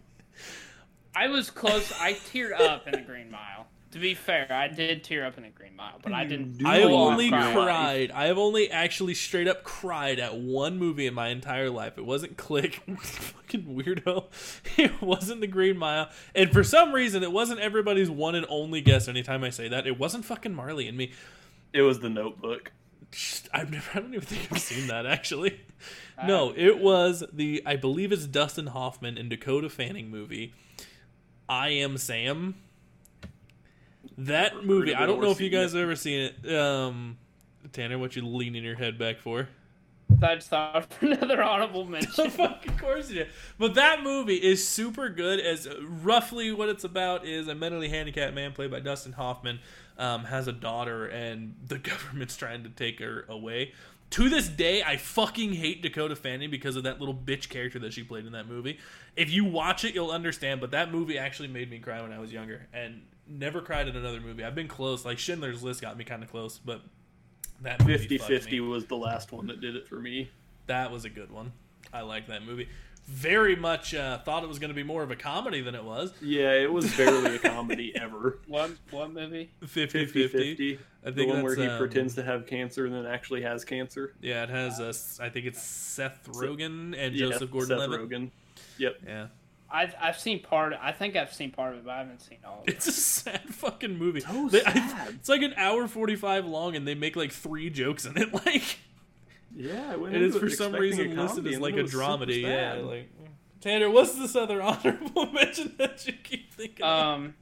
[1.16, 1.92] I was close.
[2.00, 3.66] I teared up in the Green Mile.
[3.94, 6.66] To be fair, I did tear up in a Green Mile, but I didn't.
[6.66, 8.10] I have only cried.
[8.10, 11.96] I have only actually straight up cried at one movie in my entire life.
[11.96, 14.24] It wasn't Click, fucking weirdo.
[14.76, 18.80] It wasn't The Green Mile, and for some reason, it wasn't everybody's one and only
[18.80, 19.06] guess.
[19.06, 21.12] Anytime I say that, it wasn't fucking Marley and me.
[21.72, 22.72] It was the Notebook.
[23.52, 23.88] I've never.
[23.94, 25.60] I don't even think I've seen that actually.
[26.16, 27.60] Uh, no, it was the.
[27.66, 30.54] I believe it's Dustin Hoffman and Dakota Fanning movie.
[31.48, 32.54] I am Sam.
[34.18, 34.94] That movie.
[34.94, 36.54] I don't know if you seen guys have ever seen it.
[36.54, 37.18] Um,
[37.72, 39.48] Tanner, what you leaning your head back for?
[40.22, 42.30] I just thought for another honorable mention.
[42.30, 43.28] Fuck, of course you did.
[43.58, 45.40] But that movie is super good.
[45.40, 49.60] As roughly what it's about is a mentally handicapped man played by Dustin Hoffman
[49.98, 53.72] um, has a daughter, and the government's trying to take her away.
[54.10, 57.92] To this day, I fucking hate Dakota Fanning because of that little bitch character that
[57.92, 58.78] she played in that movie.
[59.16, 60.60] If you watch it, you'll understand.
[60.60, 63.96] But that movie actually made me cry when I was younger, and never cried at
[63.96, 64.44] another movie.
[64.44, 65.04] I've been close.
[65.04, 66.82] Like Schindler's List got me kind of close, but
[67.62, 68.60] that movie 50-50 me.
[68.60, 70.30] was the last one that did it for me.
[70.66, 71.52] That was a good one.
[71.92, 72.68] I like that movie.
[73.06, 75.84] Very much uh, thought it was going to be more of a comedy than it
[75.84, 76.14] was.
[76.22, 78.38] Yeah, it was barely a comedy ever.
[78.46, 79.50] What what movie?
[79.60, 80.28] 50 50 50.
[80.28, 80.78] 50.
[81.06, 83.62] I The think one where he um, pretends to have cancer and then actually has
[83.62, 84.14] cancer.
[84.22, 87.78] Yeah, it has, uh, s- I think it's Seth Rogen and Yeah, Joseph Gordon Seth
[87.90, 88.08] Levitt.
[88.08, 88.30] Rogen.
[88.78, 88.96] Yep.
[89.06, 89.26] Yeah.
[89.74, 90.72] I've I've seen part.
[90.80, 92.74] I think I've seen part of it, but I haven't seen all of it.
[92.74, 94.20] It's a sad fucking movie.
[94.20, 98.04] So They- I- it's like an hour 45 long and they make like three jokes
[98.06, 98.32] in it.
[98.46, 98.78] Like,
[99.54, 102.42] Yeah, I went it is for some reason a listed as like a it dramedy.
[102.42, 102.74] Yeah.
[102.74, 102.84] sad.
[102.84, 103.10] Like,
[103.60, 106.90] Tanner, what's this other honorable mention that you keep thinking of?
[107.20, 107.34] Um,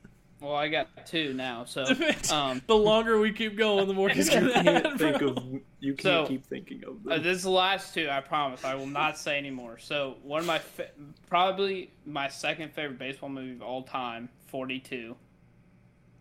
[0.43, 1.65] well, I got two now.
[1.65, 1.85] So
[2.33, 5.29] um, the longer we keep going, the more he's you gonna can't add, think bro.
[5.29, 5.45] of
[5.81, 8.09] you can't So- keep thinking of Uh, this is the last two.
[8.11, 8.65] I promise.
[8.65, 9.79] I will not say anymore.
[9.79, 10.91] So one of my fa-
[11.29, 15.17] probably my second favorite baseball movie of all time, Forty Two.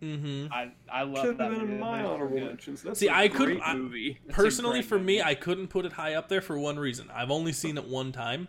[0.02, 0.52] Mm-hmm.
[0.52, 1.72] I I love Should have that been movie.
[1.74, 2.82] in my honorable mentions.
[2.82, 4.18] That's See, a I couldn't- I- movie.
[4.26, 5.22] It's Personally, great for me.
[5.22, 7.08] I couldn't put it high up there for one reason.
[7.14, 8.48] I've only seen it one time,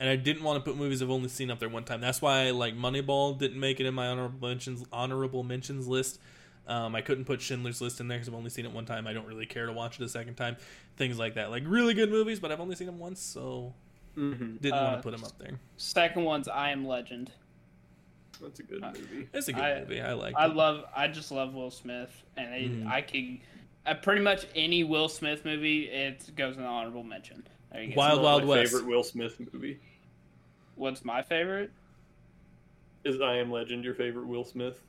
[0.00, 2.00] and I didn't want to put movies I've only seen up there one time.
[2.00, 6.20] That's why, like Moneyball, didn't make it in my honorable mentions honorable mentions list.
[6.66, 9.06] Um, I couldn't put Schindler's List in there because I've only seen it one time.
[9.06, 10.58] I don't really care to watch it a second time.
[10.98, 13.72] Things like that, like really good movies, but I've only seen them once, so
[14.18, 14.60] Mhm.
[14.60, 15.58] didn't want Uh, to put them up there.
[15.78, 17.30] Second one's I Am Legend.
[18.40, 19.28] That's a good Uh, movie.
[19.32, 20.00] It's a good I- movie.
[20.02, 20.34] I like.
[20.36, 20.54] I it.
[20.54, 20.84] love.
[20.94, 22.86] I just love Will Smith, and it, Mhm.
[22.86, 23.40] I can.
[23.86, 27.46] Uh, pretty much any Will Smith movie, it goes in the honorable mention.
[27.72, 27.96] There you go.
[27.96, 28.72] Wild Wild my West.
[28.72, 29.80] favorite Will Smith movie.
[30.78, 31.70] What's my favorite?
[33.04, 34.80] Is I Am Legend your favorite Will Smith?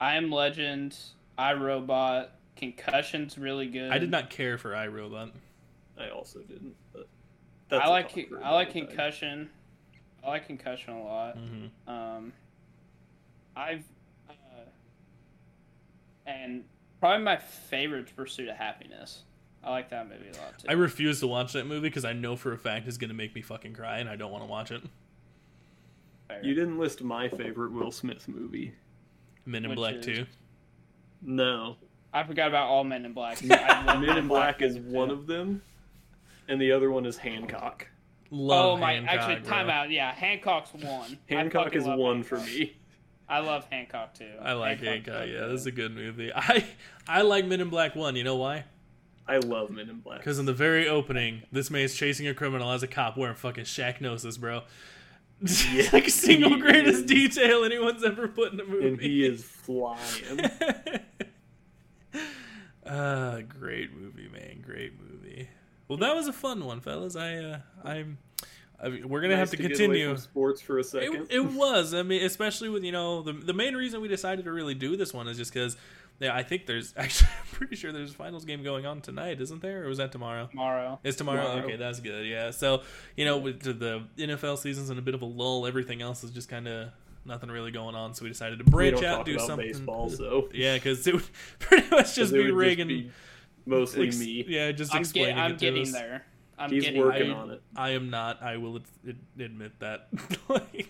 [0.00, 0.96] I Am Legend.
[1.38, 2.32] I Robot.
[2.56, 3.92] Concussion's really good.
[3.92, 5.30] I did not care for iRobot.
[5.98, 7.06] I also didn't, but
[7.70, 8.16] I a like.
[8.42, 8.86] I like another time.
[8.86, 9.50] Concussion.
[10.24, 11.36] I like Concussion a lot.
[11.36, 12.32] hmm Um,
[13.54, 13.84] I've
[14.30, 14.32] uh,
[16.26, 16.64] and
[17.00, 19.24] probably my favorite's Pursuit of Happiness.
[19.62, 20.66] I like that movie a lot too.
[20.68, 23.14] I refuse to watch that movie because I know for a fact it's going to
[23.14, 24.82] make me fucking cry, and I don't want to watch it.
[26.28, 26.44] Fair.
[26.44, 28.72] You didn't list my favorite Will Smith movie.
[29.44, 30.26] Men in Which Black is- Two.
[31.22, 31.76] No,
[32.12, 33.38] I forgot about all Men in Black.
[33.50, 34.82] I Men in Black is too.
[34.82, 35.62] one of them,
[36.48, 37.88] and the other one is Hancock.
[38.30, 38.94] Love oh my!
[38.94, 39.50] Hancock, actually, bro.
[39.50, 39.90] time out.
[39.90, 41.18] Yeah, Hancock's one.
[41.30, 42.54] I Hancock fucking is love one for Hancock.
[42.58, 42.76] me.
[43.28, 44.30] I love Hancock too.
[44.40, 45.28] I like Hancock's Hancock.
[45.28, 45.50] Yeah, good.
[45.52, 46.32] this is a good movie.
[46.36, 46.64] I
[47.08, 48.14] I like Men in Black One.
[48.16, 48.64] You know why?
[49.28, 50.18] I love Men in Black.
[50.18, 53.64] Because in the very opening, this man's chasing a criminal as a cop wearing fucking
[53.64, 54.62] Shaqnosis, bro.
[55.92, 57.04] Like single greatest is.
[57.04, 58.88] detail anyone's ever put in a movie.
[58.88, 60.40] and he is flying.
[62.86, 64.60] uh great movie, man.
[64.64, 65.48] Great movie.
[65.88, 67.16] Well, that was a fun one, fellas.
[67.16, 68.18] I uh I'm
[68.78, 70.16] I mean, we're gonna Nice have to away continue.
[70.18, 71.26] sports for a second.
[71.30, 71.94] It, it was.
[71.94, 74.96] I mean, especially with you know the the main reason we decided to really do
[74.96, 75.76] this one is just because
[76.20, 79.40] yeah, I think there's actually I'm pretty sure there's a finals game going on tonight,
[79.40, 79.84] isn't there?
[79.84, 80.46] Or was that tomorrow?
[80.46, 80.98] Tomorrow.
[81.04, 81.42] It's tomorrow.
[81.42, 81.64] Tomorrow.
[81.64, 82.26] Okay, that's good.
[82.26, 82.50] Yeah.
[82.50, 82.82] So
[83.16, 86.24] you know, with the- the NFL season's in a bit of a lull, everything else
[86.24, 86.88] is just kind of
[87.24, 88.14] nothing really going on.
[88.14, 89.66] So we decided to branch out, talk do about something.
[89.68, 91.24] baseball, so Yeah, because it would
[91.58, 92.88] pretty much just it be would Reagan.
[92.88, 93.10] be
[93.66, 94.44] mostly ex- me.
[94.46, 95.92] Yeah, just I'm, explaining get, I'm it to getting us.
[95.92, 96.24] there.
[96.58, 97.36] I'm He's getting working there.
[97.36, 97.62] on it.
[97.76, 98.42] I am not.
[98.42, 100.08] I will ad- admit that.
[100.48, 100.88] like,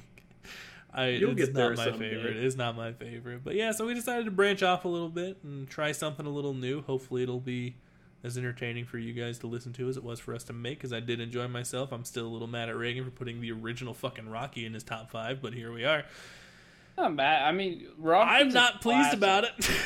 [0.97, 2.10] I You'll it's get there not my someday.
[2.14, 2.36] favorite.
[2.39, 3.44] It's not my favorite.
[3.44, 6.31] But yeah, so we decided to branch off a little bit and try something a
[6.31, 6.82] little new.
[6.82, 7.77] Hopefully, it'll be
[8.24, 10.78] as entertaining for you guys to listen to as it was for us to make.
[10.78, 11.93] Because I did enjoy myself.
[11.93, 14.82] I'm still a little mad at Reagan for putting the original fucking Rocky in his
[14.82, 16.05] top five, but here we are.
[16.97, 17.43] Not mad.
[17.43, 19.18] I mean, Rocky's I'm a not pleased classic.
[19.18, 19.44] about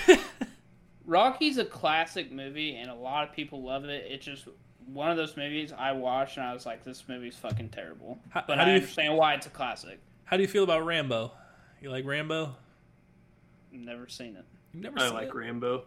[0.09, 0.21] it.
[1.07, 4.07] Rocky's a classic movie, and a lot of people love it.
[4.09, 4.47] It's just
[4.87, 8.45] one of those movies I watched, and I was like, "This movie's fucking terrible." How-
[8.47, 9.99] but how do I you- understand why it's a classic.
[10.31, 11.33] How do you feel about Rambo?
[11.83, 12.55] You like Rambo?
[13.73, 14.45] Never seen it.
[14.73, 15.35] You've never I seen like it?
[15.35, 15.85] Rambo.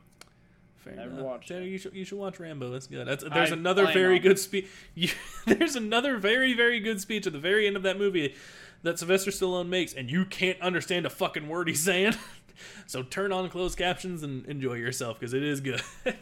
[0.76, 1.24] Fair Never enough.
[1.24, 1.70] watched Tanner, it.
[1.70, 2.70] you should you should watch Rambo.
[2.70, 3.08] That's good.
[3.08, 4.22] That's, there's I another plan very on.
[4.22, 4.68] good speech.
[5.46, 8.36] There's another very very good speech at the very end of that movie
[8.82, 12.16] that Sylvester Stallone makes, and you can't understand a fucking word he's saying.
[12.86, 15.82] so turn on closed captions and enjoy yourself because it is good.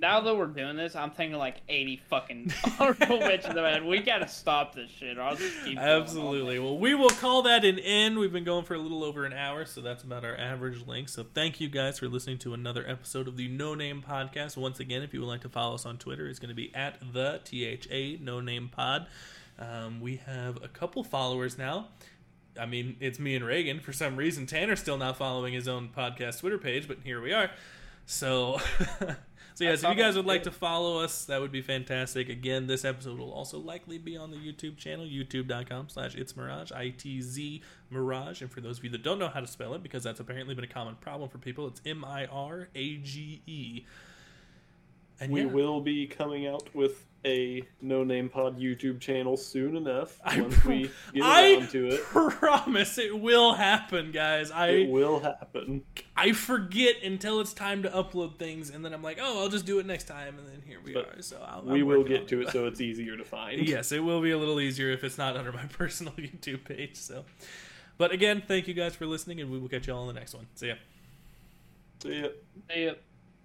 [0.00, 3.54] Now that we're doing this, I'm thinking like 80 fucking honorable mentions.
[3.54, 5.18] Man, we gotta stop this shit.
[5.18, 6.58] Or I'll just keep Absolutely.
[6.58, 8.18] Well, we will call that an end.
[8.18, 11.10] We've been going for a little over an hour, so that's about our average length.
[11.10, 14.56] So thank you guys for listening to another episode of the No Name Podcast.
[14.56, 16.74] Once again, if you would like to follow us on Twitter, it's going to be
[16.74, 19.06] at the T H A No Name Pod.
[19.58, 21.88] Um, we have a couple followers now.
[22.58, 23.80] I mean, it's me and Reagan.
[23.80, 27.32] For some reason, Tanner's still not following his own podcast Twitter page, but here we
[27.32, 27.50] are.
[28.06, 28.60] So,
[29.54, 32.28] so yes, if you guys would like to follow us, that would be fantastic.
[32.28, 36.72] Again, this episode will also likely be on the YouTube channel, youtube.com slash it's Mirage,
[36.72, 38.42] I-T-Z Mirage.
[38.42, 40.54] And for those of you that don't know how to spell it, because that's apparently
[40.56, 43.84] been a common problem for people, it's M-I-R-A-G-E.
[45.20, 49.76] And We yeah, will be coming out with a no name pod YouTube channel soon
[49.76, 50.20] enough.
[50.24, 54.50] I once pro- we get I around to it, promise it will happen, guys.
[54.50, 55.82] it I will happen.
[56.16, 59.66] I forget until it's time to upload things, and then I'm like, oh, I'll just
[59.66, 61.22] do it next time, and then here we But are.
[61.22, 63.66] So I'll, we I'm will get on to it so it's easier to find.
[63.68, 66.96] yes, it will be a little easier if it's not under my personal YouTube page.
[66.96, 67.24] So,
[67.98, 70.20] but again, thank you guys for listening, and we will catch you all in the
[70.20, 70.46] next one.
[70.54, 70.74] See ya.
[72.02, 72.28] See ya.
[72.70, 72.92] See ya.